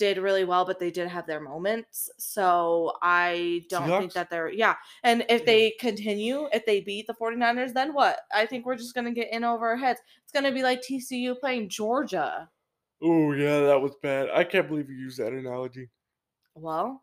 did 0.00 0.16
really 0.16 0.44
well, 0.44 0.64
but 0.64 0.80
they 0.80 0.90
did 0.90 1.08
have 1.08 1.26
their 1.26 1.40
moments. 1.40 2.10
So 2.18 2.94
I 3.02 3.64
don't 3.68 3.86
think 3.86 4.14
that 4.14 4.30
they're, 4.30 4.50
yeah. 4.50 4.76
And 5.04 5.26
if 5.28 5.44
they 5.44 5.74
continue, 5.78 6.48
if 6.54 6.64
they 6.64 6.80
beat 6.80 7.06
the 7.06 7.12
49ers, 7.12 7.74
then 7.74 7.92
what? 7.92 8.20
I 8.34 8.46
think 8.46 8.64
we're 8.64 8.76
just 8.76 8.94
going 8.94 9.04
to 9.04 9.12
get 9.12 9.30
in 9.30 9.44
over 9.44 9.68
our 9.68 9.76
heads. 9.76 10.00
It's 10.22 10.32
going 10.32 10.46
to 10.46 10.52
be 10.52 10.62
like 10.62 10.80
TCU 10.80 11.38
playing 11.38 11.68
Georgia. 11.68 12.48
Oh 13.02 13.32
yeah, 13.32 13.60
that 13.60 13.80
was 13.80 13.92
bad. 14.02 14.28
I 14.34 14.42
can't 14.44 14.68
believe 14.68 14.88
you 14.88 14.96
used 14.96 15.18
that 15.18 15.32
analogy. 15.34 15.90
Well, 16.54 17.02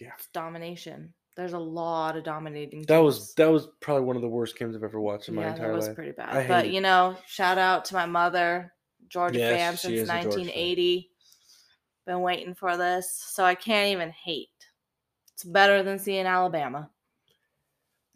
Yeah, 0.00 0.12
it's 0.16 0.28
domination. 0.28 1.12
There's 1.36 1.52
a 1.54 1.58
lot 1.58 2.16
of 2.16 2.24
dominating. 2.24 2.82
that 2.86 2.98
was 2.98 3.34
that 3.34 3.50
was 3.50 3.68
probably 3.80 4.04
one 4.04 4.16
of 4.16 4.22
the 4.22 4.28
worst 4.28 4.58
games 4.58 4.76
I've 4.76 4.82
ever 4.84 5.00
watched 5.00 5.28
in 5.28 5.34
my 5.34 5.48
entire 5.48 5.52
life. 5.52 5.60
yeah, 5.60 5.68
that 5.68 5.76
was 5.76 5.86
life. 5.88 5.94
pretty 5.96 6.10
I 6.18 6.46
bad. 6.46 6.48
But 6.48 6.70
you 6.70 6.80
know, 6.80 7.16
shout 7.26 7.58
out 7.58 7.84
to 7.86 7.94
my 7.94 8.06
mother, 8.06 8.72
Georgia 9.10 9.40
Yes, 9.40 9.60
fan 9.60 9.76
since 9.76 10.02
is 10.02 10.12
a 10.14 10.18
Georgia 10.18 10.50
fan. 10.52 10.72
1980. 10.72 11.10
Been 12.06 12.22
waiting 12.22 12.54
for 12.54 12.76
this, 12.76 13.12
so 13.12 13.44
I 13.44 13.54
can't 13.54 13.88
even 13.92 14.10
hate. 14.10 14.50
It's 15.34 15.44
better 15.44 15.82
than 15.82 15.98
seeing 15.98 16.26
Alabama. 16.26 16.90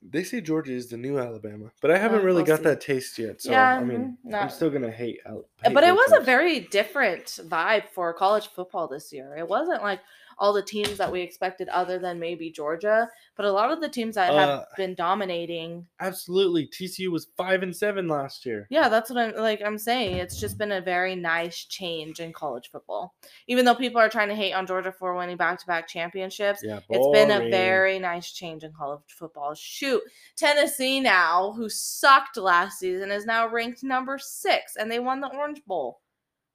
They 0.03 0.23
say 0.23 0.41
Georgia 0.41 0.73
is 0.73 0.89
the 0.89 0.97
new 0.99 1.19
Alabama, 1.19 1.73
but 1.81 1.91
I 1.91 1.97
haven't 1.99 2.23
Uh, 2.23 2.25
really 2.25 2.43
we'll 2.43 2.47
got 2.47 2.59
see. 2.59 2.65
that 2.65 2.81
taste 2.81 3.19
yet. 3.19 3.41
So 3.41 3.53
Yeah, 3.53 3.77
I 3.79 3.85
mean, 3.85 4.17
mhm, 4.25 4.35
I'm 4.41 4.51
still 4.51 4.71
gonna 4.71 4.91
hate. 4.91 5.21
Hate 5.63 5.75
but 5.75 5.83
it 5.85 5.95
was 5.95 6.13
a 6.21 6.25
very 6.25 6.61
different 6.61 7.25
vibe 7.49 7.89
for 7.89 8.13
college 8.13 8.49
football 8.49 8.87
this 8.87 9.13
year. 9.13 9.35
It 9.37 9.49
wasn't 9.49 9.83
like 9.83 10.01
all 10.39 10.53
the 10.53 10.63
teams 10.63 10.97
that 10.99 11.11
we 11.11 11.21
expected, 11.21 11.69
other 11.69 11.99
than 11.99 12.19
maybe 12.19 12.51
Georgia, 12.51 13.09
but 13.37 13.47
a 13.47 13.53
lot 13.53 13.71
of 13.71 13.81
the 13.81 13.89
teams 13.89 14.15
that 14.17 14.33
Uh, 14.33 14.37
have 14.59 14.67
been 14.77 14.95
dominating. 14.95 15.87
absolutely. 16.01 16.67
TCU 16.67 17.11
was 17.11 17.29
five 17.37 17.63
and 17.63 17.75
seven 17.75 18.09
last 18.09 18.45
year. 18.47 18.67
Yeah, 18.71 18.89
that's 18.89 19.11
what 19.11 19.19
I'm 19.19 19.35
like. 19.37 19.63
I'm 19.63 19.79
saying 19.79 20.17
it's 20.17 20.39
just 20.41 20.59
been 20.59 20.73
a 20.73 20.81
very 20.81 21.15
nice 21.15 21.65
change 21.65 22.21
in 22.21 22.33
college 22.33 22.71
football. 22.71 23.15
Even 23.47 23.65
though 23.65 23.75
people 23.75 24.01
are 24.01 24.09
trying 24.09 24.29
to 24.29 24.35
hate 24.35 24.53
on 24.53 24.67
Georgia 24.67 24.93
for 24.93 25.15
winning 25.15 25.37
back-to-back 25.37 25.89
championships, 25.89 26.63
Yeah, 26.65 26.81
it's 26.89 27.09
been 27.13 27.31
a 27.31 27.49
very 27.51 27.99
nice 27.99 28.33
change 28.33 28.65
in 28.65 28.73
college 28.73 29.01
football. 29.09 29.55
Shoot, 29.55 30.03
Tennessee 30.37 31.01
now, 31.01 31.53
who 31.53 31.69
sucked 31.69 32.37
last 32.37 32.79
season, 32.79 33.11
is 33.11 33.27
now 33.27 33.49
ranked 33.49 33.83
number 33.83 34.19
six, 34.19 34.77
and 34.77 34.91
they 34.91 34.99
won 34.99 35.21
the 35.21 35.29
Orange 35.35 35.65
Bowl. 35.65 36.01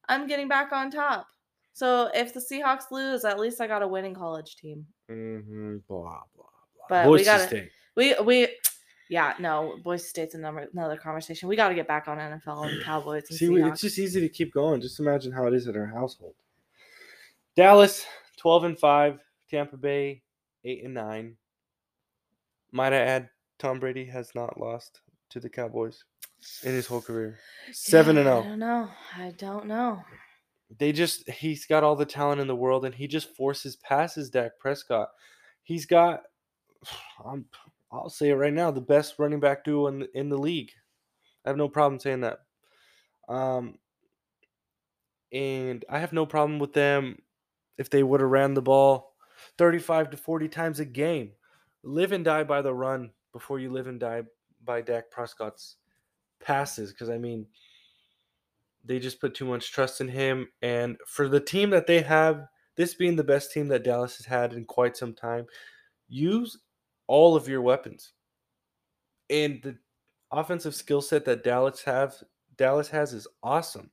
I'm 0.07 0.27
getting 0.27 0.47
back 0.47 0.71
on 0.71 0.89
top. 0.91 1.27
So 1.79 2.09
if 2.13 2.33
the 2.33 2.41
Seahawks 2.41 2.91
lose, 2.91 3.23
at 3.23 3.39
least 3.39 3.61
I 3.61 3.67
got 3.67 3.81
a 3.81 3.87
winning 3.87 4.13
college 4.13 4.57
team. 4.57 4.85
Mhm, 5.09 5.81
blah 5.87 6.01
blah 6.01 6.19
blah. 6.35 6.87
But 6.89 7.05
we 7.05 7.11
Boise 7.19 7.23
gotta- 7.23 7.47
State. 7.47 7.69
We 7.95 8.15
we, 8.19 8.47
yeah, 9.09 9.33
no, 9.39 9.77
Boise 9.81 10.03
State's 10.05 10.35
a 10.35 10.39
number 10.39 10.67
another 10.73 10.97
conversation. 10.97 11.47
We 11.47 11.55
got 11.55 11.69
to 11.69 11.75
get 11.75 11.87
back 11.87 12.09
on 12.09 12.17
NFL 12.17 12.69
and 12.69 12.83
Cowboys 12.83 13.23
and 13.29 13.39
See, 13.39 13.47
Seahawks. 13.47 13.71
it's 13.71 13.81
just 13.81 13.97
easy 13.97 14.19
to 14.19 14.27
keep 14.27 14.53
going. 14.53 14.81
Just 14.81 14.99
imagine 14.99 15.31
how 15.31 15.47
it 15.47 15.53
is 15.53 15.67
in 15.67 15.77
our 15.77 15.85
household. 15.85 16.35
Dallas, 17.55 18.05
twelve 18.35 18.65
and 18.65 18.77
five. 18.77 19.19
Tampa 19.49 19.77
Bay, 19.77 20.21
eight 20.65 20.83
and 20.83 20.93
nine. 20.93 21.37
Might 22.73 22.91
I 22.93 22.97
add, 22.97 23.29
Tom 23.57 23.79
Brady 23.79 24.03
has 24.05 24.35
not 24.35 24.59
lost 24.59 24.99
to 25.29 25.39
the 25.39 25.49
Cowboys 25.49 26.03
in 26.63 26.73
his 26.73 26.87
whole 26.87 27.01
career. 27.01 27.39
Seven 27.71 28.17
and 28.17 28.25
zero. 28.25 28.41
I 28.41 28.43
don't 28.43 28.59
know. 28.59 28.89
I 29.17 29.31
don't 29.37 29.65
know. 29.65 30.03
They 30.77 30.91
just 30.91 31.27
he's 31.29 31.65
got 31.65 31.83
all 31.83 31.95
the 31.95 32.05
talent 32.05 32.41
in 32.41 32.47
the 32.47 32.55
world, 32.55 32.85
and 32.85 32.93
he 32.93 33.07
just 33.07 33.35
forces 33.35 33.75
passes 33.77 34.29
Dak 34.29 34.51
Prescott. 34.59 35.09
He's 35.63 35.85
got, 35.85 36.21
I'm, 37.25 37.45
I'll 37.91 38.09
say 38.09 38.29
it 38.29 38.35
right 38.35 38.53
now, 38.53 38.71
the 38.71 38.81
best 38.81 39.15
running 39.17 39.39
back 39.39 39.63
duo 39.63 39.87
in 39.87 39.99
the, 39.99 40.17
in 40.17 40.29
the 40.29 40.37
league. 40.37 40.71
I 41.45 41.49
have 41.49 41.57
no 41.57 41.69
problem 41.69 41.99
saying 41.99 42.21
that. 42.21 42.39
Um, 43.27 43.77
and 45.31 45.85
I 45.89 45.99
have 45.99 46.13
no 46.13 46.25
problem 46.25 46.59
with 46.59 46.73
them 46.73 47.19
if 47.77 47.89
they 47.89 48.03
would 48.03 48.21
have 48.21 48.29
ran 48.29 48.53
the 48.53 48.61
ball 48.61 49.13
35 49.57 50.11
to 50.11 50.17
40 50.17 50.47
times 50.49 50.79
a 50.79 50.85
game. 50.85 51.31
Live 51.83 52.11
and 52.11 52.25
die 52.25 52.43
by 52.43 52.61
the 52.61 52.73
run 52.73 53.11
before 53.31 53.59
you 53.59 53.71
live 53.71 53.87
and 53.87 53.99
die 53.99 54.23
by 54.65 54.81
Dak 54.81 55.09
Prescott's 55.11 55.77
passes. 56.39 56.91
Because, 56.91 57.09
I 57.09 57.17
mean, 57.17 57.45
they 58.85 58.99
just 58.99 59.19
put 59.19 59.35
too 59.35 59.45
much 59.45 59.71
trust 59.71 60.01
in 60.01 60.07
him. 60.07 60.47
And 60.61 60.97
for 61.07 61.27
the 61.27 61.39
team 61.39 61.69
that 61.71 61.87
they 61.87 62.01
have, 62.01 62.45
this 62.75 62.93
being 62.93 63.15
the 63.15 63.23
best 63.23 63.51
team 63.51 63.67
that 63.67 63.83
Dallas 63.83 64.17
has 64.17 64.25
had 64.25 64.53
in 64.53 64.65
quite 64.65 64.95
some 64.95 65.13
time, 65.13 65.45
use 66.07 66.57
all 67.07 67.35
of 67.35 67.47
your 67.47 67.61
weapons. 67.61 68.13
And 69.29 69.61
the 69.61 69.77
offensive 70.31 70.75
skill 70.75 71.01
set 71.01 71.25
that 71.25 71.43
Dallas 71.43 71.83
have 71.83 72.15
Dallas 72.57 72.89
has 72.89 73.13
is 73.13 73.27
awesome. 73.43 73.89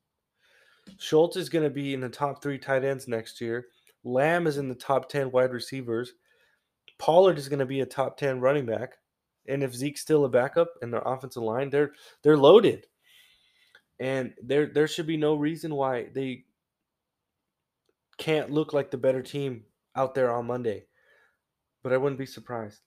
Schultz 0.98 1.36
is 1.36 1.48
going 1.48 1.64
to 1.64 1.70
be 1.70 1.94
in 1.94 2.00
the 2.00 2.08
top 2.08 2.42
three 2.42 2.58
tight 2.58 2.84
ends 2.84 3.08
next 3.08 3.40
year. 3.40 3.66
Lamb 4.04 4.46
is 4.46 4.56
in 4.56 4.68
the 4.68 4.74
top 4.74 5.08
ten 5.08 5.30
wide 5.30 5.52
receivers. 5.52 6.12
Pollard 6.98 7.38
is 7.38 7.48
going 7.48 7.58
to 7.58 7.66
be 7.66 7.80
a 7.80 7.86
top 7.86 8.16
ten 8.16 8.40
running 8.40 8.66
back. 8.66 8.94
And 9.48 9.62
if 9.62 9.74
Zeke's 9.74 10.00
still 10.00 10.24
a 10.24 10.28
backup 10.28 10.68
in 10.82 10.90
their 10.90 11.02
offensive 11.02 11.42
line, 11.42 11.70
they're 11.70 11.92
they're 12.22 12.36
loaded. 12.36 12.86
And 13.98 14.34
there 14.42 14.66
there 14.66 14.88
should 14.88 15.06
be 15.06 15.16
no 15.16 15.34
reason 15.34 15.74
why 15.74 16.08
they 16.14 16.44
can't 18.18 18.50
look 18.50 18.72
like 18.72 18.90
the 18.90 18.98
better 18.98 19.22
team 19.22 19.64
out 19.94 20.14
there 20.14 20.32
on 20.32 20.46
Monday. 20.46 20.84
But 21.82 21.92
I 21.92 21.96
wouldn't 21.96 22.18
be 22.18 22.26
surprised. 22.26 22.80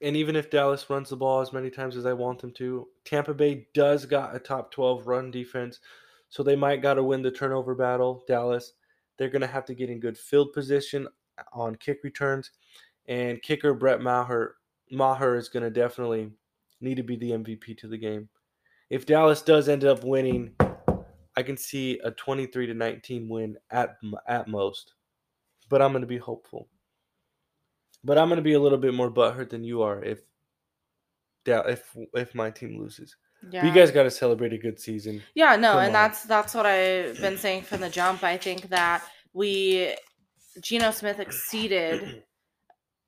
And 0.00 0.16
even 0.16 0.36
if 0.36 0.50
Dallas 0.50 0.88
runs 0.88 1.10
the 1.10 1.16
ball 1.16 1.40
as 1.40 1.52
many 1.52 1.70
times 1.70 1.96
as 1.96 2.06
I 2.06 2.12
want 2.12 2.40
them 2.40 2.52
to, 2.52 2.86
Tampa 3.04 3.34
Bay 3.34 3.66
does 3.74 4.06
got 4.06 4.34
a 4.34 4.38
top 4.38 4.70
12 4.70 5.06
run 5.06 5.30
defense. 5.30 5.80
So 6.28 6.42
they 6.42 6.56
might 6.56 6.82
got 6.82 6.94
to 6.94 7.02
win 7.02 7.22
the 7.22 7.30
turnover 7.30 7.74
battle. 7.74 8.22
Dallas, 8.28 8.74
they're 9.16 9.30
going 9.30 9.42
to 9.42 9.48
have 9.48 9.64
to 9.66 9.74
get 9.74 9.90
in 9.90 9.98
good 9.98 10.16
field 10.16 10.52
position 10.52 11.08
on 11.52 11.74
kick 11.76 12.00
returns. 12.04 12.52
And 13.06 13.42
kicker 13.42 13.74
Brett 13.74 14.00
Maher, 14.00 14.56
Maher 14.90 15.36
is 15.36 15.48
going 15.48 15.64
to 15.64 15.70
definitely 15.70 16.30
need 16.80 16.96
to 16.96 17.02
be 17.02 17.16
the 17.16 17.30
MVP 17.32 17.76
to 17.78 17.88
the 17.88 17.98
game. 17.98 18.28
If 18.90 19.06
Dallas 19.06 19.42
does 19.42 19.68
end 19.68 19.84
up 19.84 20.02
winning, 20.02 20.54
I 21.36 21.42
can 21.42 21.56
see 21.56 22.00
a 22.02 22.10
23 22.10 22.66
to 22.66 22.74
19 22.74 23.28
win 23.28 23.56
at 23.70 23.96
at 24.26 24.48
most. 24.48 24.94
But 25.68 25.82
I'm 25.82 25.92
going 25.92 26.02
to 26.02 26.06
be 26.06 26.18
hopeful. 26.18 26.68
But 28.02 28.18
I'm 28.18 28.28
going 28.28 28.36
to 28.38 28.42
be 28.42 28.54
a 28.54 28.60
little 28.60 28.78
bit 28.78 28.94
more 28.94 29.10
butthurt 29.10 29.50
than 29.50 29.64
you 29.64 29.82
are 29.82 30.02
if 30.02 30.20
if 31.46 31.96
if 32.14 32.34
my 32.34 32.50
team 32.50 32.78
loses. 32.78 33.14
Yeah. 33.50 33.64
You 33.64 33.72
guys 33.72 33.90
got 33.90 34.02
to 34.02 34.10
celebrate 34.10 34.52
a 34.52 34.58
good 34.58 34.80
season. 34.80 35.22
Yeah, 35.34 35.54
no, 35.56 35.72
Come 35.72 35.78
and 35.78 35.86
on. 35.88 35.92
that's 35.92 36.24
that's 36.24 36.54
what 36.54 36.66
I've 36.66 37.20
been 37.20 37.38
saying 37.38 37.62
from 37.62 37.80
the 37.80 37.90
jump. 37.90 38.24
I 38.24 38.36
think 38.36 38.68
that 38.70 39.04
we 39.32 39.94
Geno 40.60 40.90
Smith 40.90 41.20
exceeded 41.20 42.24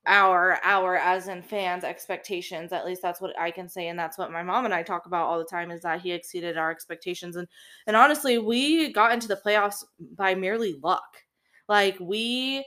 our 0.07 0.59
our 0.65 0.97
as 0.97 1.29
in 1.29 1.43
fans 1.43 1.85
expectations. 1.85 2.73
At 2.73 2.87
least 2.87 3.03
that's 3.03 3.21
what 3.21 3.39
I 3.39 3.51
can 3.51 3.69
say, 3.69 3.89
and 3.89 3.99
that's 3.99 4.19
what 4.19 4.33
my 4.33 4.43
mom 4.43 4.65
and 4.65 4.75
I 4.75 4.83
talk 4.83 5.07
about 5.07 5.27
all 5.27 5.39
the 5.39 5.45
time 5.45 5.71
is 5.71 5.83
that 5.83 6.01
he 6.01 6.13
exceeded 6.13 6.57
our 6.57 6.71
expectations. 6.71 7.37
And 7.37 7.47
and 7.87 7.97
honestly, 7.97 8.39
we 8.39 8.93
got 8.93 9.13
into 9.13 9.29
the 9.29 9.41
playoffs 9.45 9.85
by 10.17 10.35
merely 10.35 10.79
luck. 10.83 11.25
Like 11.69 11.97
we 12.01 12.65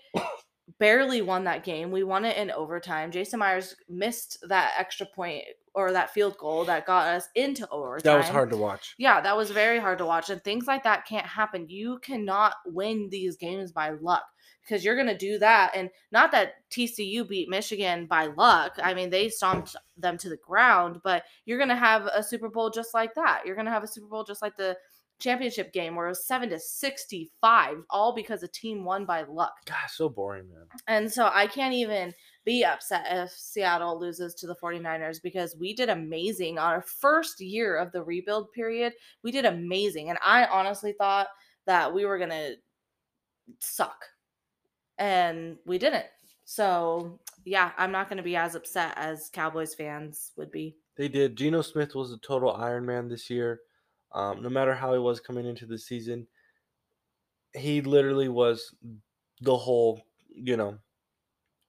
barely 0.80 1.22
won 1.22 1.44
that 1.46 1.64
game. 1.64 1.92
We 1.92 2.04
won 2.04 2.26
it 2.26 2.38
in 2.38 2.52
overtime. 2.52 3.12
Jason 3.12 3.40
Myers 3.40 3.76
missed 3.90 4.38
that 4.48 4.74
extra 4.78 5.06
point 5.06 5.44
or 5.76 5.92
that 5.92 6.12
field 6.12 6.38
goal 6.38 6.66
that 6.66 6.86
got 6.86 7.08
us 7.08 7.28
into 7.36 7.68
overtime. 7.70 8.14
That 8.14 8.18
was 8.18 8.30
hard 8.30 8.52
to 8.52 8.58
watch. 8.58 8.94
Yeah, 8.98 9.22
that 9.22 9.36
was 9.36 9.52
very 9.52 9.80
hard 9.80 9.98
to 9.98 10.06
watch. 10.06 10.30
And 10.30 10.44
things 10.44 10.68
like 10.68 10.84
that 10.84 11.06
can't 11.06 11.26
happen. 11.26 11.68
You 11.68 12.00
cannot 12.00 12.54
win 12.66 13.10
these 13.10 13.38
games 13.38 13.72
by 13.72 13.92
luck 14.02 14.24
because 14.64 14.84
you're 14.84 14.96
going 14.96 15.08
to 15.08 15.18
do 15.18 15.38
that. 15.40 15.72
And 15.76 15.90
not 16.12 16.32
that 16.32 16.56
TCU 16.72 17.28
beat 17.28 17.50
Michigan 17.50 18.06
by 18.06 18.28
luck. 18.28 18.78
I 18.82 18.94
mean, 18.94 19.10
they 19.10 19.30
stomped 19.30 19.76
them 19.98 20.18
to 20.20 20.30
the 20.30 20.38
ground, 20.38 21.02
but 21.04 21.24
you're 21.46 21.58
going 21.58 21.70
to 21.70 21.76
have 21.76 22.08
a 22.08 22.24
Super 22.24 22.50
Bowl 22.50 22.70
just 22.70 22.94
like 22.94 23.14
that. 23.16 23.42
You're 23.46 23.56
going 23.56 23.66
to 23.66 23.72
have 23.72 23.84
a 23.84 23.88
Super 23.88 24.08
Bowl 24.08 24.24
just 24.24 24.42
like 24.42 24.56
the 24.56 24.78
championship 25.20 25.72
game 25.72 25.96
where 25.96 26.08
it 26.08 26.10
was 26.10 26.26
7 26.26 26.50
to 26.50 26.60
65 26.60 27.78
all 27.90 28.14
because 28.14 28.44
a 28.44 28.48
team 28.48 28.84
won 28.84 29.06
by 29.06 29.24
luck. 29.24 29.54
God, 29.66 29.90
so 29.90 30.10
boring, 30.10 30.50
man. 30.50 30.66
And 30.88 31.12
so 31.12 31.30
I 31.34 31.48
can't 31.48 31.74
even 31.74 32.14
be 32.46 32.66
upset 32.66 33.06
if 33.10 33.32
Seattle 33.32 34.00
loses 34.00 34.34
to 34.36 34.48
the 34.48 34.56
49ers 34.56 35.22
because 35.22 35.56
we 35.58 35.74
did 35.74 35.90
amazing 35.90 36.58
on 36.58 36.74
our 36.74 36.82
first 36.82 37.40
year 37.40 37.78
of 37.78 37.92
the 37.92 38.04
rebuild 38.04 38.52
period. 38.52 38.94
We 39.24 39.32
did 39.32 39.46
amazing. 39.46 40.10
And 40.10 40.20
I 40.22 40.46
honestly 40.46 40.94
thought 40.98 41.28
that 41.66 41.94
we 41.94 42.06
were 42.06 42.18
going 42.18 42.30
to 42.32 42.56
suck. 43.60 44.06
And 44.98 45.58
we 45.66 45.78
didn't. 45.78 46.06
So, 46.46 47.20
yeah, 47.46 47.72
I'm 47.78 47.92
not 47.92 48.10
going 48.10 48.18
to 48.18 48.24
be 48.24 48.36
as 48.36 48.56
upset 48.56 48.94
as 48.98 49.30
Cowboys 49.32 49.74
fans 49.74 50.32
would 50.38 50.52
be. 50.52 50.76
They 50.98 51.08
did. 51.08 51.36
Geno 51.36 51.62
Smith 51.62 51.96
was 51.96 52.12
a 52.12 52.18
total 52.18 52.54
Iron 52.54 52.86
Man 52.86 53.08
this 53.08 53.30
year. 53.30 53.62
Um, 54.14 54.44
no 54.44 54.50
matter 54.50 54.76
how 54.76 54.94
he 54.94 55.00
was 55.00 55.20
coming 55.20 55.46
into 55.46 55.66
the 55.66 55.78
season, 55.78 56.28
he 57.56 57.82
literally 57.82 58.30
was 58.30 58.76
the 59.42 59.58
whole, 59.58 60.02
you 60.30 60.56
know, 60.56 60.78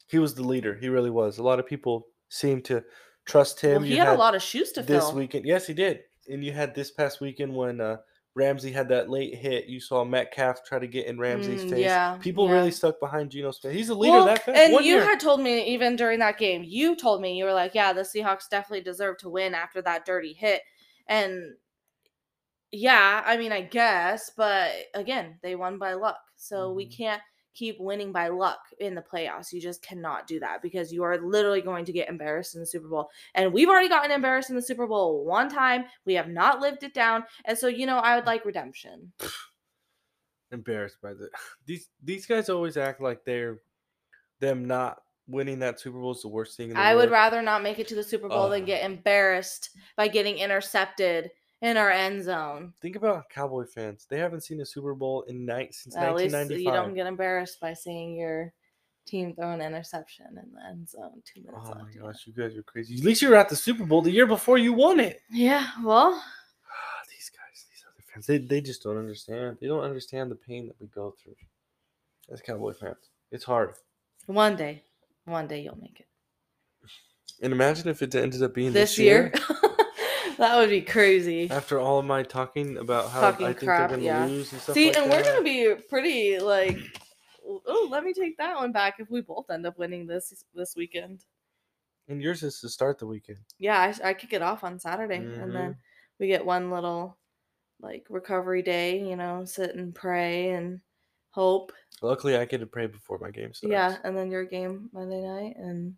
he 0.08 0.18
was 0.18 0.34
the 0.34 0.42
leader. 0.42 0.76
He 0.76 0.88
really 0.88 1.10
was. 1.10 1.38
A 1.38 1.42
lot 1.42 1.58
of 1.58 1.66
people 1.66 2.08
seem 2.28 2.60
to 2.62 2.84
trust 3.24 3.60
him. 3.60 3.76
Well, 3.76 3.82
he 3.84 3.94
You 3.94 4.00
had, 4.00 4.08
a 4.08 4.18
lot 4.18 4.34
of 4.34 4.42
shoes 4.42 4.72
to 4.72 4.82
this 4.82 5.04
fill. 5.04 5.14
weekend. 5.14 5.46
Yes, 5.46 5.66
he 5.66 5.72
did. 5.72 6.00
And 6.28 6.44
you 6.44 6.52
had 6.52 6.74
this 6.74 6.90
past 6.90 7.20
weekend 7.22 7.54
when 7.54 7.80
uh, 7.80 7.96
Ramsey 8.36 8.72
had 8.72 8.88
that 8.88 9.08
late 9.10 9.34
hit. 9.36 9.66
You 9.66 9.78
saw 9.80 10.04
Metcalf 10.04 10.64
try 10.64 10.78
to 10.80 10.86
get 10.88 11.06
in 11.06 11.18
Ramsey's 11.18 11.64
Mm, 11.64 11.70
face. 11.70 11.80
yeah, 11.82 12.16
People 12.20 12.46
yeah. 12.46 12.52
really 12.52 12.70
stuck 12.72 12.98
behind 12.98 13.30
Geno 13.30 13.52
Smith. 13.52 13.72
He's 13.72 13.90
a 13.90 13.94
leader 13.94 14.12
Well, 14.12 14.26
that 14.26 14.44
fast. 14.44 14.58
and 14.58 14.72
One 14.72 14.84
you 14.84 14.94
year. 14.94 15.04
had 15.04 15.20
told 15.20 15.40
me 15.40 15.64
even 15.66 15.94
during 15.96 16.18
that 16.18 16.36
game, 16.38 16.64
you 16.64 16.96
told 16.96 17.20
me 17.20 17.36
you 17.38 17.44
were 17.44 17.52
like, 17.52 17.74
"Yeah, 17.74 17.92
the 17.92 18.02
Seahawks 18.02 18.48
definitely 18.48 18.82
deserve 18.82 19.18
to 19.18 19.28
win 19.30 19.54
after 19.54 19.80
that 19.82 20.04
dirty 20.04 20.32
hit." 20.32 20.62
And 21.06 21.56
yeah, 22.72 23.22
I 23.24 23.36
mean, 23.36 23.52
I 23.52 23.60
guess, 23.62 24.30
but 24.36 24.72
again, 24.94 25.38
they 25.42 25.54
won 25.54 25.78
by 25.78 25.94
luck. 25.94 26.18
So 26.36 26.72
we 26.72 26.86
Mhm. 26.86 26.96
can't 26.96 27.22
keep 27.54 27.80
winning 27.80 28.12
by 28.12 28.28
luck 28.28 28.60
in 28.80 28.94
the 28.94 29.02
playoffs. 29.02 29.52
You 29.52 29.60
just 29.60 29.82
cannot 29.82 30.26
do 30.26 30.40
that 30.40 30.60
because 30.62 30.92
you 30.92 31.02
are 31.04 31.18
literally 31.18 31.60
going 31.60 31.84
to 31.84 31.92
get 31.92 32.08
embarrassed 32.08 32.54
in 32.54 32.60
the 32.60 32.66
Super 32.66 32.88
Bowl. 32.88 33.08
And 33.34 33.52
we've 33.52 33.68
already 33.68 33.88
gotten 33.88 34.10
embarrassed 34.10 34.50
in 34.50 34.56
the 34.56 34.62
Super 34.62 34.86
Bowl 34.86 35.24
one 35.24 35.48
time. 35.48 35.84
We 36.04 36.14
have 36.14 36.28
not 36.28 36.60
lived 36.60 36.82
it 36.82 36.94
down. 36.94 37.24
And 37.44 37.56
so, 37.56 37.68
you 37.68 37.86
know, 37.86 37.98
I 37.98 38.16
would 38.16 38.26
like 38.26 38.44
redemption. 38.44 39.12
embarrassed 40.52 40.98
by 41.02 41.12
the 41.12 41.28
these 41.66 41.88
these 42.02 42.26
guys 42.26 42.48
always 42.48 42.76
act 42.76 43.00
like 43.00 43.24
they're 43.24 43.58
them 44.40 44.66
not 44.66 45.00
winning 45.26 45.58
that 45.60 45.80
Super 45.80 45.98
Bowl 45.98 46.12
is 46.12 46.22
the 46.22 46.28
worst 46.28 46.56
thing 46.56 46.68
in 46.68 46.74
the 46.74 46.80
I 46.80 46.94
world. 46.94 47.04
would 47.04 47.12
rather 47.12 47.42
not 47.42 47.62
make 47.62 47.78
it 47.78 47.88
to 47.88 47.94
the 47.94 48.02
Super 48.04 48.28
Bowl 48.28 48.50
than 48.50 48.64
get 48.64 48.84
embarrassed 48.84 49.70
by 49.96 50.08
getting 50.08 50.38
intercepted 50.38 51.30
in 51.64 51.78
our 51.78 51.90
end 51.90 52.22
zone. 52.22 52.74
Think 52.82 52.96
about 52.96 53.30
Cowboy 53.30 53.64
fans. 53.64 54.06
They 54.08 54.18
haven't 54.18 54.42
seen 54.42 54.60
a 54.60 54.66
Super 54.66 54.94
Bowl 54.94 55.22
in 55.22 55.46
night 55.46 55.74
since 55.74 55.96
At 55.96 56.14
least 56.14 56.34
1995. 56.34 56.60
you 56.60 56.70
don't 56.70 56.94
get 56.94 57.06
embarrassed 57.06 57.58
by 57.58 57.72
seeing 57.72 58.14
your 58.16 58.52
team 59.06 59.34
throw 59.34 59.50
an 59.50 59.62
interception 59.62 60.26
in 60.28 60.52
the 60.54 60.66
end 60.66 60.88
zone 60.88 61.22
two 61.24 61.40
minutes 61.42 61.68
oh 61.70 61.74
my 61.74 62.06
gosh, 62.06 62.26
you 62.26 62.34
guys 62.34 62.54
are 62.56 62.62
crazy. 62.62 62.96
At 62.96 63.04
least 63.04 63.22
you 63.22 63.30
were 63.30 63.36
at 63.36 63.48
the 63.48 63.56
Super 63.56 63.84
Bowl 63.84 64.02
the 64.02 64.10
year 64.10 64.26
before 64.26 64.58
you 64.58 64.74
won 64.74 65.00
it. 65.00 65.22
Yeah, 65.30 65.66
well, 65.82 66.10
these 67.08 67.30
guys, 67.30 67.64
these 67.70 67.84
other 67.86 68.04
fans, 68.12 68.26
they, 68.26 68.38
they 68.38 68.60
just 68.60 68.82
don't 68.82 68.98
understand. 68.98 69.56
They 69.58 69.66
don't 69.66 69.84
understand 69.84 70.30
the 70.30 70.36
pain 70.36 70.66
that 70.66 70.76
we 70.78 70.88
go 70.88 71.14
through 71.22 71.36
as 72.30 72.42
Cowboy 72.42 72.74
fans. 72.74 73.10
It's 73.32 73.44
hard. 73.44 73.72
one 74.26 74.54
day, 74.54 74.82
one 75.24 75.46
day 75.46 75.62
you'll 75.62 75.80
make 75.80 76.00
it. 76.00 76.06
And 77.42 77.52
imagine 77.52 77.88
if 77.88 78.02
it 78.02 78.14
ended 78.14 78.42
up 78.42 78.54
being 78.54 78.72
This, 78.72 78.90
this, 78.90 78.98
year, 78.98 79.32
that 80.38 80.56
would 80.56 80.70
be 80.70 80.80
crazy. 80.80 81.50
After 81.50 81.78
all 81.78 81.98
of 81.98 82.04
my 82.04 82.22
talking 82.22 82.78
about 82.78 83.10
how 83.10 83.20
Talking 83.20 83.46
I 83.46 83.48
think 83.50 83.64
crap, 83.64 83.90
they're 83.90 83.98
gonna 83.98 84.06
yeah. 84.06 84.26
lose 84.26 84.52
and 84.52 84.60
stuff 84.60 84.74
See, 84.74 84.88
like 84.88 84.96
and 84.96 85.10
we're 85.10 85.22
gonna 85.22 85.42
be 85.42 85.74
pretty 85.88 86.38
like, 86.38 86.78
oh, 87.46 87.88
let 87.90 88.04
me 88.04 88.12
take 88.12 88.36
that 88.38 88.56
one 88.56 88.72
back 88.72 88.96
if 88.98 89.10
we 89.10 89.20
both 89.20 89.50
end 89.50 89.66
up 89.66 89.78
winning 89.78 90.06
this 90.06 90.44
this 90.54 90.74
weekend. 90.76 91.24
And 92.08 92.20
yours 92.20 92.42
is 92.42 92.60
to 92.60 92.68
start 92.68 92.98
the 92.98 93.06
weekend. 93.06 93.38
Yeah, 93.58 93.80
I, 93.80 94.10
I 94.10 94.14
kick 94.14 94.32
it 94.32 94.42
off 94.42 94.64
on 94.64 94.78
Saturday, 94.78 95.16
and 95.16 95.54
then 95.54 95.70
mm-hmm. 95.70 95.70
we 96.18 96.26
get 96.26 96.44
one 96.44 96.70
little 96.70 97.16
like 97.80 98.06
recovery 98.10 98.62
day. 98.62 98.98
You 99.00 99.16
know, 99.16 99.44
sit 99.44 99.74
and 99.74 99.94
pray 99.94 100.50
and 100.50 100.80
hope. 101.30 101.72
Luckily, 102.02 102.36
I 102.36 102.44
get 102.44 102.58
to 102.58 102.66
pray 102.66 102.86
before 102.86 103.18
my 103.18 103.30
game 103.30 103.54
starts. 103.54 103.72
Yeah, 103.72 103.96
and 104.04 104.16
then 104.16 104.30
your 104.30 104.44
game 104.44 104.90
Monday 104.92 105.22
night, 105.22 105.56
and 105.56 105.94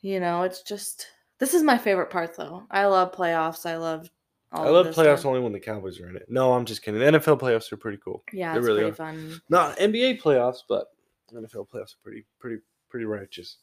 you 0.00 0.20
know, 0.20 0.42
it's 0.42 0.62
just 0.62 1.06
this 1.44 1.52
is 1.52 1.62
my 1.62 1.76
favorite 1.76 2.08
part 2.08 2.34
though. 2.34 2.62
I 2.70 2.86
love 2.86 3.12
playoffs. 3.12 3.66
I 3.66 3.76
love. 3.76 4.08
All 4.50 4.66
I 4.66 4.70
love 4.70 4.86
playoffs 4.86 5.18
stuff. 5.18 5.26
only 5.26 5.40
when 5.40 5.52
the 5.52 5.60
Cowboys 5.60 6.00
are 6.00 6.08
in 6.08 6.16
it. 6.16 6.24
No, 6.30 6.54
I'm 6.54 6.64
just 6.64 6.82
kidding. 6.82 6.98
The 6.98 7.18
NFL 7.18 7.38
playoffs 7.38 7.70
are 7.70 7.76
pretty 7.76 7.98
cool. 8.02 8.22
Yeah, 8.32 8.52
they 8.52 8.60
it's 8.60 8.66
really 8.66 8.80
pretty 8.80 8.92
are. 8.92 8.94
fun. 8.94 9.42
Not 9.50 9.76
NBA 9.76 10.22
playoffs, 10.22 10.60
but 10.66 10.86
NFL 11.34 11.68
playoffs 11.68 11.92
are 11.92 12.02
pretty, 12.02 12.24
pretty, 12.40 12.62
pretty 12.88 13.04
righteous. 13.04 13.58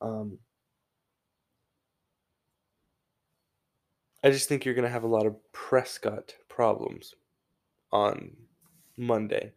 Um, 0.00 0.36
I 4.24 4.30
just 4.30 4.48
think 4.48 4.64
you're 4.64 4.74
gonna 4.74 4.88
have 4.88 5.04
a 5.04 5.08
lot 5.08 5.26
of 5.26 5.36
Prescott 5.52 6.34
problems 6.48 7.14
on 7.92 8.32
Monday. 8.96 9.52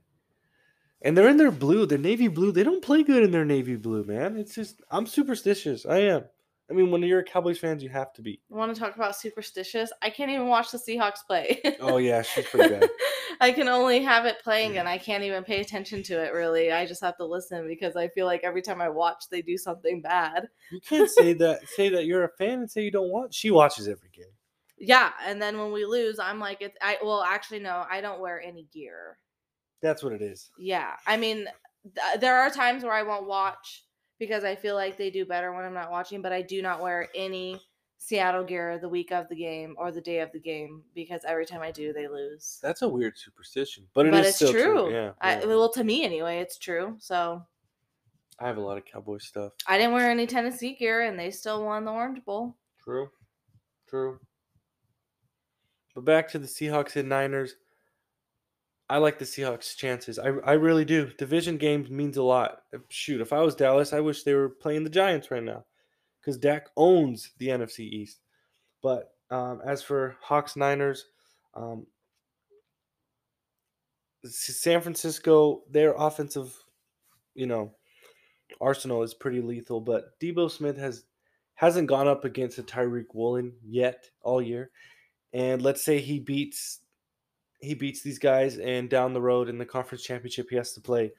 And 1.01 1.17
they're 1.17 1.29
in 1.29 1.37
their 1.37 1.51
blue, 1.51 1.87
their 1.87 1.97
navy 1.97 2.27
blue. 2.27 2.51
They 2.51 2.63
don't 2.63 2.83
play 2.83 3.01
good 3.01 3.23
in 3.23 3.31
their 3.31 3.45
navy 3.45 3.75
blue, 3.75 4.03
man. 4.03 4.37
It's 4.37 4.53
just 4.53 4.83
I'm 4.91 5.07
superstitious. 5.07 5.87
I 5.87 5.97
am. 6.01 6.25
I 6.69 6.73
mean, 6.73 6.89
when 6.89 7.03
you're 7.03 7.19
a 7.19 7.23
Cowboys 7.23 7.59
fans, 7.59 7.83
you 7.83 7.89
have 7.89 8.11
to 8.13 8.23
be. 8.23 8.41
Want 8.49 8.73
to 8.73 8.79
talk 8.79 8.95
about 8.95 9.15
superstitious? 9.15 9.91
I 10.01 10.09
can't 10.09 10.31
even 10.31 10.47
watch 10.47 10.71
the 10.71 10.79
Seahawks 10.79 11.19
play. 11.25 11.61
Oh 11.79 11.97
yeah, 11.97 12.23
she's 12.23 12.45
pretty 12.45 12.69
bad. 12.69 12.89
I 13.41 13.51
can 13.51 13.67
only 13.67 14.01
have 14.01 14.25
it 14.25 14.41
playing 14.43 14.77
and 14.77 14.87
I 14.87 14.97
can't 14.97 15.23
even 15.23 15.43
pay 15.43 15.61
attention 15.61 16.01
to 16.03 16.23
it 16.23 16.33
really. 16.33 16.71
I 16.71 16.85
just 16.85 17.03
have 17.03 17.17
to 17.17 17.25
listen 17.25 17.67
because 17.67 17.95
I 17.95 18.07
feel 18.07 18.25
like 18.25 18.41
every 18.43 18.61
time 18.61 18.81
I 18.81 18.89
watch 18.89 19.25
they 19.29 19.41
do 19.41 19.57
something 19.57 20.01
bad. 20.01 20.47
You 20.71 20.79
can't 20.81 21.09
say 21.09 21.33
that. 21.39 21.67
Say 21.67 21.89
that 21.89 22.05
you're 22.05 22.23
a 22.23 22.29
fan 22.29 22.59
and 22.59 22.71
say 22.71 22.83
you 22.83 22.91
don't 22.91 23.11
watch. 23.11 23.35
She 23.35 23.51
watches 23.51 23.87
every 23.87 24.09
game. 24.09 24.25
Yeah, 24.77 25.11
and 25.25 25.41
then 25.41 25.57
when 25.57 25.71
we 25.71 25.85
lose, 25.85 26.19
I'm 26.19 26.39
like 26.39 26.61
it's 26.61 26.77
I 26.81 26.97
well 27.03 27.21
actually 27.21 27.59
no, 27.59 27.85
I 27.89 28.01
don't 28.01 28.21
wear 28.21 28.41
any 28.41 28.67
gear. 28.73 29.19
That's 29.81 30.01
what 30.01 30.13
it 30.13 30.21
is. 30.21 30.49
Yeah. 30.57 30.93
I 31.05 31.17
mean 31.17 31.47
th- 31.83 32.19
there 32.19 32.37
are 32.37 32.49
times 32.49 32.83
where 32.83 32.93
I 32.93 33.03
won't 33.03 33.27
watch 33.27 33.84
because 34.19 34.43
I 34.43 34.55
feel 34.55 34.75
like 34.75 34.97
they 34.97 35.09
do 35.09 35.25
better 35.25 35.53
when 35.53 35.65
I'm 35.65 35.73
not 35.73 35.91
watching, 35.91 36.21
but 36.21 36.31
I 36.31 36.41
do 36.41 36.61
not 36.61 36.81
wear 36.81 37.09
any 37.15 37.59
Seattle 37.97 38.43
gear 38.43 38.77
the 38.77 38.89
week 38.89 39.11
of 39.11 39.27
the 39.29 39.35
game 39.35 39.75
or 39.77 39.91
the 39.91 40.01
day 40.01 40.19
of 40.19 40.31
the 40.31 40.39
game 40.39 40.83
because 40.93 41.21
every 41.25 41.45
time 41.45 41.61
I 41.61 41.71
do 41.71 41.93
they 41.93 42.07
lose. 42.07 42.59
That's 42.61 42.81
a 42.81 42.89
weird 42.89 43.17
superstition, 43.17 43.85
but 43.93 44.05
it 44.05 44.13
is 44.13 44.19
but 44.19 44.25
it's 44.27 44.39
true. 44.39 44.51
true. 44.51 44.93
Yeah, 44.93 45.11
I, 45.21 45.39
yeah. 45.39 45.45
well, 45.45 45.71
to 45.71 45.83
me 45.83 46.03
anyway, 46.03 46.39
it's 46.39 46.57
true. 46.57 46.97
So 46.99 47.41
I 48.39 48.47
have 48.47 48.57
a 48.57 48.61
lot 48.61 48.77
of 48.77 48.85
cowboy 48.85 49.17
stuff. 49.19 49.53
I 49.67 49.77
didn't 49.77 49.93
wear 49.93 50.11
any 50.11 50.27
Tennessee 50.27 50.75
gear, 50.75 51.03
and 51.03 51.17
they 51.17 51.31
still 51.31 51.65
won 51.65 51.85
the 51.85 51.91
Orange 51.91 52.23
Bowl. 52.25 52.55
True, 52.83 53.09
true. 53.87 54.19
But 55.95 56.05
back 56.05 56.27
to 56.29 56.39
the 56.39 56.47
Seahawks 56.47 56.97
and 56.97 57.07
Niners. 57.07 57.55
I 58.89 58.97
like 58.97 59.17
the 59.17 59.25
Seahawks' 59.25 59.75
chances. 59.75 60.19
I 60.19 60.27
I 60.45 60.53
really 60.53 60.85
do. 60.85 61.11
Division 61.17 61.57
games 61.57 61.89
means 61.89 62.17
a 62.17 62.23
lot. 62.23 62.61
Shoot, 62.89 63.21
if 63.21 63.33
I 63.33 63.41
was 63.41 63.55
Dallas, 63.55 63.93
I 63.93 63.99
wish 63.99 64.23
they 64.23 64.35
were 64.35 64.49
playing 64.49 64.83
the 64.83 64.89
Giants 64.89 65.31
right 65.31 65.43
now, 65.43 65.65
because 66.21 66.37
Dak 66.37 66.67
owns 66.77 67.31
the 67.39 67.47
NFC 67.47 67.79
East. 67.79 68.19
But 68.83 69.11
um, 69.31 69.61
as 69.65 69.81
for 69.81 70.17
Hawks 70.21 70.55
Niners, 70.55 71.05
um, 71.55 71.87
San 74.23 74.81
Francisco, 74.81 75.63
their 75.71 75.93
offensive, 75.97 76.55
you 77.33 77.47
know, 77.47 77.71
arsenal 78.61 79.01
is 79.01 79.15
pretty 79.15 79.41
lethal. 79.41 79.81
But 79.81 80.19
Deebo 80.19 80.51
Smith 80.51 80.77
has 80.77 81.05
hasn't 81.55 81.87
gone 81.87 82.07
up 82.07 82.23
against 82.23 82.59
a 82.59 82.63
Tariq 82.63 83.05
Woolen 83.13 83.53
yet 83.63 84.09
all 84.21 84.43
year, 84.43 84.69
and 85.33 85.63
let's 85.63 85.83
say 85.83 85.99
he 85.99 86.19
beats 86.19 86.81
he 87.59 87.73
beats 87.73 88.01
these 88.01 88.19
guys, 88.19 88.57
and 88.57 88.89
down 88.89 89.13
the 89.13 89.21
road 89.21 89.49
in 89.49 89.57
the 89.57 89.65
conference 89.65 90.03
championship, 90.03 90.47
he 90.49 90.55
has 90.55 90.73
to 90.73 90.81
play 90.81 91.11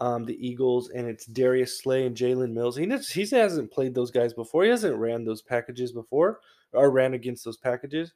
um, 0.00 0.24
the 0.24 0.46
Eagles, 0.46 0.90
and 0.90 1.06
it's 1.06 1.26
Darius 1.26 1.80
Slay 1.80 2.06
and 2.06 2.16
Jalen 2.16 2.52
Mills. 2.52 2.76
He 2.76 2.86
he 2.86 3.36
hasn't 3.36 3.72
played 3.72 3.94
those 3.94 4.10
guys 4.10 4.32
before. 4.32 4.64
He 4.64 4.70
hasn't 4.70 4.96
ran 4.96 5.24
those 5.24 5.42
packages 5.42 5.92
before 5.92 6.40
or 6.72 6.90
ran 6.90 7.14
against 7.14 7.44
those 7.44 7.56
packages. 7.56 8.12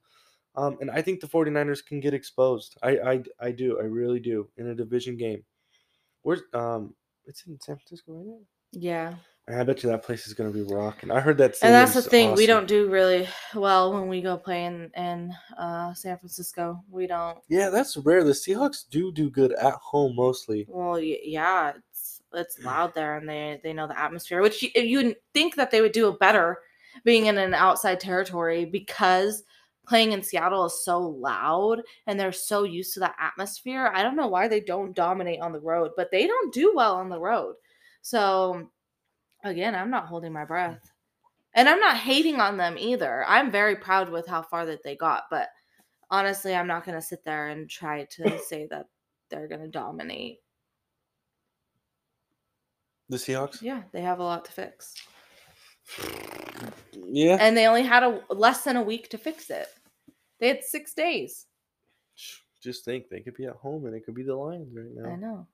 Um, 0.54 0.76
and 0.80 0.90
I 0.90 1.00
think 1.00 1.20
the 1.20 1.26
49ers 1.26 1.84
can 1.84 2.00
get 2.00 2.14
exposed. 2.14 2.76
I, 2.82 2.98
I 2.98 3.22
I 3.40 3.50
do. 3.52 3.78
I 3.80 3.84
really 3.84 4.20
do 4.20 4.48
in 4.56 4.68
a 4.68 4.74
division 4.74 5.16
game. 5.16 5.44
Where's 6.22 6.42
um 6.52 6.94
it's 7.24 7.44
in 7.46 7.58
San 7.60 7.76
Francisco 7.76 8.12
right 8.12 8.26
now? 8.26 8.40
Yeah, 8.72 9.14
And 9.48 9.58
I 9.58 9.64
bet 9.64 9.82
you 9.82 9.90
that 9.90 10.04
place 10.04 10.26
is 10.26 10.34
gonna 10.34 10.50
be 10.50 10.62
rocking. 10.62 11.10
I 11.10 11.20
heard 11.20 11.38
that 11.38 11.56
and 11.62 11.74
that's 11.74 11.94
the 11.94 12.02
thing. 12.02 12.34
We 12.34 12.46
don't 12.46 12.68
do 12.68 12.88
really 12.88 13.28
well 13.54 13.92
when 13.92 14.08
we 14.08 14.22
go 14.22 14.36
play 14.36 14.64
in 14.64 14.90
in 14.96 15.34
uh, 15.58 15.94
San 15.94 16.16
Francisco. 16.18 16.82
We 16.88 17.08
don't. 17.08 17.38
Yeah, 17.48 17.68
that's 17.68 17.96
rare. 17.96 18.22
The 18.22 18.32
Seahawks 18.32 18.88
do 18.88 19.10
do 19.10 19.30
good 19.30 19.52
at 19.54 19.74
home 19.74 20.14
mostly. 20.14 20.66
Well, 20.68 21.00
yeah, 21.00 21.72
it's 21.90 22.22
it's 22.32 22.62
loud 22.62 22.94
there, 22.94 23.16
and 23.16 23.28
they 23.28 23.60
they 23.64 23.72
know 23.72 23.88
the 23.88 23.98
atmosphere. 23.98 24.42
Which 24.42 24.62
you, 24.62 24.70
you'd 24.76 25.16
think 25.34 25.56
that 25.56 25.72
they 25.72 25.80
would 25.80 25.92
do 25.92 26.12
better 26.12 26.58
being 27.04 27.26
in 27.26 27.36
an 27.36 27.54
outside 27.54 27.98
territory 27.98 28.64
because 28.64 29.42
playing 29.86 30.12
in 30.12 30.22
Seattle 30.22 30.66
is 30.66 30.84
so 30.84 31.00
loud 31.00 31.82
and 32.06 32.18
they're 32.18 32.32
so 32.32 32.62
used 32.62 32.94
to 32.94 33.00
that 33.00 33.16
atmosphere. 33.20 33.90
I 33.92 34.02
don't 34.02 34.16
know 34.16 34.28
why 34.28 34.46
they 34.46 34.60
don't 34.60 34.94
dominate 34.94 35.40
on 35.40 35.52
the 35.52 35.60
road, 35.60 35.90
but 35.96 36.10
they 36.10 36.26
don't 36.26 36.54
do 36.54 36.72
well 36.74 36.94
on 36.94 37.08
the 37.08 37.18
road. 37.18 37.56
So 38.00 38.70
again, 39.42 39.74
I'm 39.74 39.90
not 39.90 40.06
holding 40.06 40.32
my 40.32 40.44
breath. 40.44 40.90
And 41.54 41.68
I'm 41.68 41.80
not 41.80 41.96
hating 41.96 42.40
on 42.40 42.56
them 42.56 42.76
either. 42.78 43.24
I'm 43.26 43.50
very 43.50 43.76
proud 43.76 44.08
with 44.08 44.26
how 44.26 44.42
far 44.42 44.64
that 44.66 44.82
they 44.82 44.96
got, 44.96 45.24
but 45.30 45.48
honestly, 46.10 46.54
I'm 46.54 46.66
not 46.66 46.84
going 46.84 46.98
to 46.98 47.06
sit 47.06 47.24
there 47.24 47.48
and 47.48 47.68
try 47.68 48.04
to 48.04 48.38
say 48.46 48.66
that 48.70 48.86
they're 49.28 49.48
going 49.48 49.60
to 49.60 49.68
dominate. 49.68 50.38
The 53.08 53.18
Seahawks. 53.18 53.60
Yeah, 53.60 53.82
they 53.92 54.00
have 54.00 54.20
a 54.20 54.24
lot 54.24 54.46
to 54.46 54.52
fix. 54.52 54.94
Yeah. 56.92 57.36
And 57.40 57.54
they 57.54 57.66
only 57.66 57.82
had 57.82 58.02
a 58.02 58.20
less 58.30 58.64
than 58.64 58.76
a 58.76 58.82
week 58.82 59.10
to 59.10 59.18
fix 59.18 59.50
it. 59.50 59.68
They 60.38 60.48
had 60.48 60.64
6 60.64 60.94
days. 60.94 61.46
Just 62.62 62.84
think 62.84 63.08
they 63.08 63.20
could 63.20 63.34
be 63.34 63.44
at 63.46 63.56
home 63.56 63.86
and 63.86 63.94
it 63.94 64.04
could 64.06 64.14
be 64.14 64.22
the 64.22 64.34
Lions 64.34 64.72
right 64.74 64.94
now. 64.94 65.10
I 65.10 65.16
know. 65.16 65.46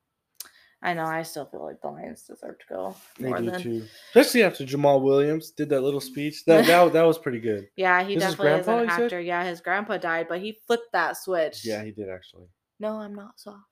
I 0.81 0.95
know. 0.95 1.05
I 1.05 1.23
still 1.23 1.47
feel 1.47 1.65
like 1.65 1.81
the 1.81 1.89
Lions 1.89 2.23
deserve 2.23 2.59
to 2.61 2.65
go 2.69 2.97
They 3.19 3.33
do 3.33 3.51
than. 3.51 3.63
too. 3.63 3.85
Especially 4.15 4.45
after 4.45 4.65
Jamaal 4.65 5.03
Williams 5.03 5.51
did 5.51 5.69
that 5.71 5.81
little 5.81 6.01
speech. 6.01 6.45
That 6.45 6.67
that, 6.67 6.93
that 6.93 7.03
was 7.03 7.19
pretty 7.19 7.41
good. 7.41 7.69
Yeah, 7.77 8.03
he 8.05 8.15
This 8.15 8.25
is 8.25 8.35
definitely 8.37 8.61
is 8.61 8.69
an 8.69 8.89
actor. 8.91 9.21
Yeah, 9.21 9.45
his 9.45 9.61
grandpa 9.61 9.97
died, 9.97 10.27
but 10.29 10.41
he 10.41 10.59
flipped 10.67 10.93
that 10.93 11.17
switch. 11.17 11.65
Yeah, 11.65 11.83
he 11.83 11.91
did 11.91 12.09
actually. 12.09 12.47
No, 12.79 13.01
I'm 13.01 13.15
not 13.15 13.41
soft. 13.41 13.65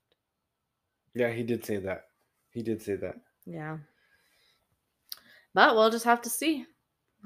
Yeah, 1.15 1.31
he 1.31 1.45
did 1.45 1.65
say 1.65 1.77
that. 1.77 2.03
He 2.51 2.63
did 2.63 2.83
say 2.83 2.97
that. 2.97 3.15
Yeah. 3.47 3.79
But 5.55 5.77
we'll 5.77 5.91
just 5.91 6.05
have 6.05 6.23
to 6.23 6.31
see. 6.31 6.67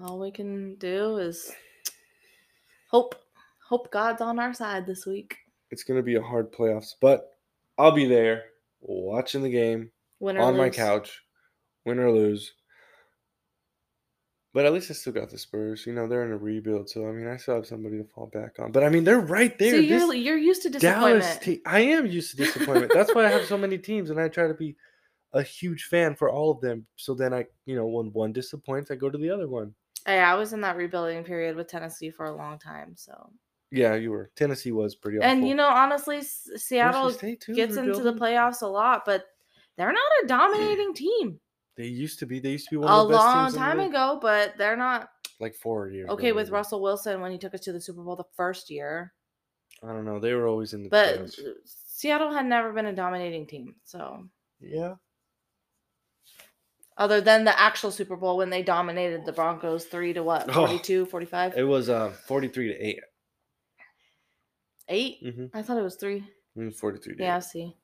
All 0.03 0.19
we 0.21 0.31
can 0.31 0.77
do 0.77 1.17
is 1.17 1.51
hope. 2.91 3.15
Hope 3.67 3.91
God's 3.91 4.21
on 4.21 4.39
our 4.39 4.53
side 4.53 4.85
this 4.85 5.07
week. 5.07 5.37
It's 5.71 5.85
gonna 5.85 6.03
be 6.03 6.17
a 6.17 6.23
hard 6.23 6.53
playoffs, 6.53 6.95
but 7.01 7.31
I'll 7.79 7.93
be 7.93 8.07
there 8.07 8.45
watching 8.81 9.43
the 9.43 9.51
game 9.51 9.91
Win 10.19 10.37
or 10.37 10.43
on 10.43 10.57
my 10.57 10.71
couch, 10.71 11.23
win 11.85 11.99
or 11.99 12.11
lose. 12.11 12.53
But 14.53 14.67
at 14.67 14.73
least 14.73 14.91
I 14.91 14.95
still 14.95 15.13
got 15.13 15.31
the 15.31 15.39
Spurs. 15.39 15.87
You 15.87 15.93
know, 15.93 16.09
they're 16.09 16.25
in 16.25 16.33
a 16.33 16.37
rebuild, 16.37 16.91
so 16.91 17.07
I 17.07 17.13
mean, 17.13 17.29
I 17.29 17.37
still 17.37 17.55
have 17.55 17.67
somebody 17.67 17.99
to 17.99 18.05
fall 18.05 18.27
back 18.33 18.59
on. 18.59 18.73
But 18.73 18.83
I 18.83 18.89
mean, 18.89 19.05
they're 19.05 19.21
right 19.21 19.57
there. 19.59 19.71
So 19.71 19.77
you're 19.77 20.09
This 20.09 20.17
you're 20.17 20.37
used 20.37 20.63
to 20.63 20.71
disappointment. 20.71 21.23
Dallas 21.23 21.39
team. 21.39 21.61
I 21.65 21.81
am 21.81 22.07
used 22.07 22.33
to 22.33 22.37
disappointment. 22.37 22.93
That's 22.93 23.15
why 23.15 23.27
I 23.27 23.29
have 23.31 23.47
so 23.47 23.57
many 23.57 23.79
teams, 23.79 24.11
and 24.11 24.21
I 24.21 24.29
try 24.29 24.49
to 24.49 24.55
be 24.55 24.77
a 25.33 25.43
huge 25.43 25.85
fan 25.85 26.17
for 26.17 26.29
all 26.29 26.51
of 26.51 26.61
them. 26.61 26.87
So 26.97 27.15
then 27.15 27.33
I, 27.33 27.47
you 27.65 27.77
know, 27.77 27.87
when 27.87 28.13
one 28.13 28.33
disappoints, 28.33 28.91
I 28.91 28.97
go 28.97 29.09
to 29.09 29.19
the 29.19 29.31
other 29.31 29.47
one. 29.47 29.73
Hey, 30.05 30.19
I 30.19 30.35
was 30.35 30.53
in 30.53 30.61
that 30.63 30.77
rebuilding 30.77 31.23
period 31.23 31.55
with 31.55 31.69
Tennessee 31.69 32.11
for 32.11 32.27
a 32.27 32.35
long 32.35 32.59
time. 32.59 32.95
So, 32.97 33.31
Yeah, 33.71 33.95
you 33.95 34.11
were. 34.11 34.31
Tennessee 34.37 34.73
was 34.73 34.95
pretty 34.97 35.19
awful. 35.19 35.31
and 35.31 35.47
you 35.49 35.55
know, 35.55 35.69
honestly, 35.69 36.23
Seattle 36.23 37.11
gets 37.13 37.77
into 37.77 38.03
the 38.03 38.15
playoffs 38.15 38.63
a 38.63 38.67
lot, 38.67 39.05
but 39.07 39.25
they're 39.77 39.93
not 39.93 40.03
a 40.25 40.27
dominating 40.27 40.93
team. 40.95 41.39
They 41.77 41.87
used 41.87 42.19
to 42.19 42.27
be. 42.27 42.41
They 42.41 42.51
used 42.51 42.67
to 42.69 42.73
be 42.73 42.77
one 42.79 42.91
A 42.91 43.03
of 43.03 43.09
the 43.09 43.15
best 43.15 43.25
long 43.25 43.45
teams 43.47 43.55
time 43.57 43.81
ago, 43.81 44.19
but 44.21 44.55
they're 44.59 44.77
not 44.77 45.09
like 45.39 45.55
four 45.55 45.89
years. 45.89 46.07
ago, 46.07 46.15
okay 46.15 46.33
with 46.33 46.49
maybe. 46.49 46.55
Russell 46.55 46.83
Wilson 46.83 47.21
when 47.21 47.31
he 47.33 47.39
took 47.39 47.55
us 47.55 47.61
to 47.61 47.73
the 47.73 47.81
Super 47.81 48.03
Bowl 48.03 48.17
the 48.17 48.25
first 48.37 48.71
year. 48.71 49.13
I 49.83 49.87
don't 49.89 50.05
know. 50.05 50.19
They 50.19 50.35
were 50.35 50.47
always 50.49 50.75
in 50.75 50.83
the 50.83 50.89
But 50.91 51.21
playoffs. 51.21 51.41
Seattle 51.65 52.33
had 52.33 52.45
never 52.47 52.73
been 52.73 52.87
a 52.87 52.93
dominating 52.93 53.47
team. 53.47 53.77
So, 53.85 54.25
Yeah. 54.61 54.95
other 56.99 57.21
than 57.21 57.45
the 57.45 57.59
actual 57.59 57.91
Super 57.91 58.17
Bowl 58.17 58.37
when 58.37 58.51
they 58.51 58.63
dominated 58.63 59.25
the 59.25 59.33
Broncos 59.41 59.87
3 59.87 60.13
to 60.15 60.23
what? 60.23 60.49
Oh. 60.51 60.67
42, 60.67 61.07
45? 61.07 61.57
It 61.57 61.63
was 61.63 61.89
uh, 61.89 62.11
43 62.27 62.69
to 62.69 62.75
8. 62.75 63.01
8? 64.91 65.25
Mm-hmm. 65.25 65.47
I 65.57 65.63
thought 65.63 65.79
it 65.79 65.83
was 65.83 65.97
3. 65.97 66.23
43 66.77 67.17
to 67.17 67.23
Yeah, 67.23 67.39
8. 67.39 67.43
see. 67.45 67.77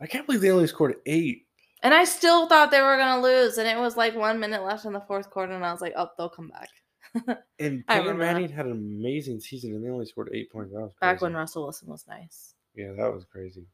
I 0.00 0.06
can't 0.06 0.26
believe 0.26 0.40
they 0.42 0.50
only 0.50 0.66
scored 0.68 0.94
8. 1.06 1.46
And 1.82 1.92
I 1.92 2.04
still 2.04 2.46
thought 2.48 2.70
they 2.70 2.80
were 2.80 2.96
gonna 2.96 3.20
lose, 3.22 3.58
and 3.58 3.66
it 3.68 3.76
was 3.78 3.96
like 3.96 4.14
one 4.14 4.38
minute 4.40 4.62
left 4.62 4.84
in 4.84 4.92
the 4.92 5.00
fourth 5.00 5.28
quarter, 5.30 5.52
and 5.52 5.64
I 5.66 5.70
was 5.72 5.80
like, 5.82 5.92
"Oh, 5.96 6.08
they'll 6.16 6.28
come 6.30 6.48
back." 6.48 6.68
And 7.58 7.84
I 7.88 7.94
Peyton 7.98 8.06
remember 8.16 8.24
that. 8.24 8.32
Manning 8.34 8.48
had 8.48 8.66
an 8.66 8.72
amazing 8.72 9.38
season, 9.40 9.72
and 9.74 9.84
they 9.84 9.90
only 9.90 10.06
scored 10.06 10.30
8 10.32 10.50
points. 10.50 10.72
That 10.72 10.80
was 10.80 10.92
Back 11.00 11.20
when 11.20 11.32
crazy. 11.32 11.38
Russell 11.40 11.62
Wilson 11.64 11.88
was 11.88 12.04
nice. 12.08 12.54
Yeah, 12.74 12.92
that 12.96 13.12
was 13.12 13.24
crazy. 13.30 13.66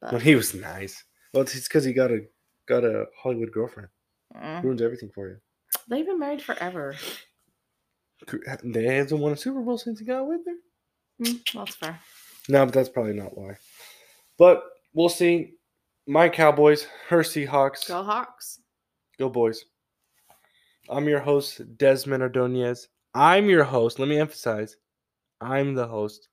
But, 0.00 0.12
When 0.14 0.22
he 0.22 0.34
was 0.34 0.54
nice. 0.54 1.04
Well, 1.34 1.42
it's 1.42 1.68
because 1.68 1.84
he 1.84 1.92
got 1.92 2.10
a 2.10 2.20
got 2.66 2.84
a 2.84 3.06
Hollywood 3.16 3.52
girlfriend. 3.52 3.88
mm, 4.34 4.62
Ruins 4.64 4.80
everything 4.82 5.10
for 5.14 5.28
you. 5.28 5.36
they've 5.88 6.06
been 6.06 6.18
married 6.18 6.42
forever. 6.42 6.96
They 8.64 8.84
hasn't 8.84 9.20
won 9.20 9.32
a 9.32 9.36
Super 9.36 9.60
Bowl 9.60 9.78
since 9.78 9.98
he 9.98 10.04
got 10.04 10.26
with 10.26 10.40
her. 10.46 10.54
Mm, 11.20 11.40
that's 11.54 11.76
fair. 11.76 11.98
No, 12.48 12.64
but 12.64 12.74
that's 12.74 12.88
probably 12.88 13.12
not 13.12 13.36
why. 13.36 13.56
But 14.38 14.62
we'll 14.94 15.08
see. 15.08 15.54
My 16.06 16.28
Cowboys, 16.28 16.86
her 17.08 17.20
Seahawks. 17.20 17.86
Go 17.86 18.02
Hawks. 18.02 18.60
Go 19.18 19.28
boys. 19.28 19.64
I'm 20.88 21.08
your 21.08 21.20
host, 21.20 21.60
Desmond 21.76 22.22
Ordonez. 22.22 22.88
I'm 23.14 23.48
your 23.48 23.64
host. 23.64 23.98
Let 23.98 24.08
me 24.08 24.18
emphasize, 24.18 24.76
I'm 25.40 25.74
the 25.74 25.86
host. 25.86 26.28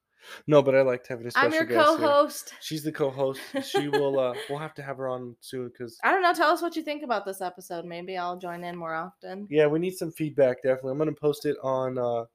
No, 0.48 0.62
but 0.62 0.76
I 0.76 0.82
like 0.82 1.06
having 1.08 1.28
a 1.28 1.32
special 1.32 1.48
I'm 1.48 1.54
your 1.54 1.66
guest 1.66 1.88
co-host. 1.88 2.54
She's 2.60 2.84
the 2.84 2.92
co-host. 2.92 3.40
She 3.64 3.88
will. 3.88 4.20
uh 4.20 4.34
We'll 4.50 4.60
have 4.60 4.74
to 4.76 4.82
have 4.84 4.98
her 4.98 5.08
on 5.08 5.36
soon 5.42 5.68
because 5.70 5.98
I 6.04 6.12
don't 6.12 6.22
know. 6.22 6.34
Tell 6.34 6.52
us 6.52 6.62
what 6.62 6.76
you 6.76 6.82
think 6.84 7.04
about 7.04 7.26
this 7.26 7.40
episode. 7.40 7.86
Maybe 7.86 8.18
I'll 8.18 8.38
join 8.38 8.64
in 8.64 8.76
more 8.76 8.94
often. 8.94 9.48
yeah, 9.50 9.68
we 9.68 9.80
need 9.80 9.96
some 9.96 10.12
feedback. 10.12 10.64
Definitely, 10.64 10.92
I'm 10.92 10.98
gonna 10.98 11.12
post 11.14 11.46
it 11.46 11.56
on 11.64 11.98
uh, 11.98 12.26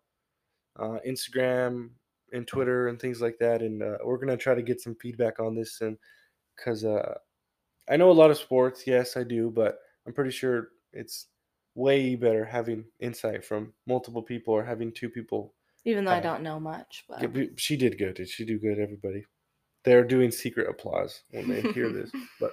uh 0.78 0.98
Instagram 1.06 1.90
and 2.32 2.46
Twitter 2.46 2.88
and 2.88 2.98
things 3.00 3.20
like 3.20 3.38
that, 3.38 3.62
and 3.62 3.82
uh, 3.82 3.98
we're 4.04 4.18
gonna 4.18 4.36
try 4.36 4.54
to 4.54 4.62
get 4.62 4.80
some 4.80 4.94
feedback 4.96 5.40
on 5.40 5.54
this 5.54 5.80
and 5.80 5.96
because 6.56 6.84
uh, 6.84 7.14
I 7.88 7.96
know 7.96 8.10
a 8.10 8.12
lot 8.12 8.30
of 8.30 8.36
sports. 8.38 8.86
Yes, 8.86 9.16
I 9.16 9.24
do, 9.24 9.50
but 9.50 9.78
I'm 10.06 10.12
pretty 10.12 10.30
sure 10.30 10.68
it's 10.92 11.26
way 11.74 12.14
better 12.16 12.44
having 12.44 12.84
insight 13.00 13.44
from 13.44 13.72
multiple 13.86 14.22
people 14.22 14.52
or 14.54 14.62
having 14.64 14.92
two 14.92 15.08
people 15.08 15.54
Even 15.84 16.04
though 16.04 16.12
I 16.12 16.18
Uh, 16.18 16.20
don't 16.20 16.42
know 16.42 16.60
much, 16.60 17.04
but 17.08 17.22
Yeah, 17.22 17.44
she 17.56 17.76
did 17.76 17.96
good. 17.98 18.14
Did 18.14 18.28
she 18.28 18.44
do 18.44 18.58
good? 18.58 18.78
Everybody, 18.78 19.24
they're 19.84 20.04
doing 20.04 20.30
secret 20.30 20.68
applause 20.68 21.22
when 21.30 21.48
they 21.48 21.62
hear 21.72 21.90
this. 21.90 22.10
But 22.40 22.52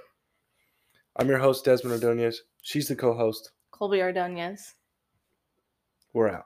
I'm 1.17 1.27
your 1.27 1.39
host 1.39 1.65
Desmond 1.65 1.93
Ordonez. 2.01 2.41
She's 2.61 2.87
the 2.87 2.95
co-host. 2.95 3.51
Colby 3.71 4.01
Ordonez. 4.01 4.75
We're 6.13 6.29
out. 6.29 6.45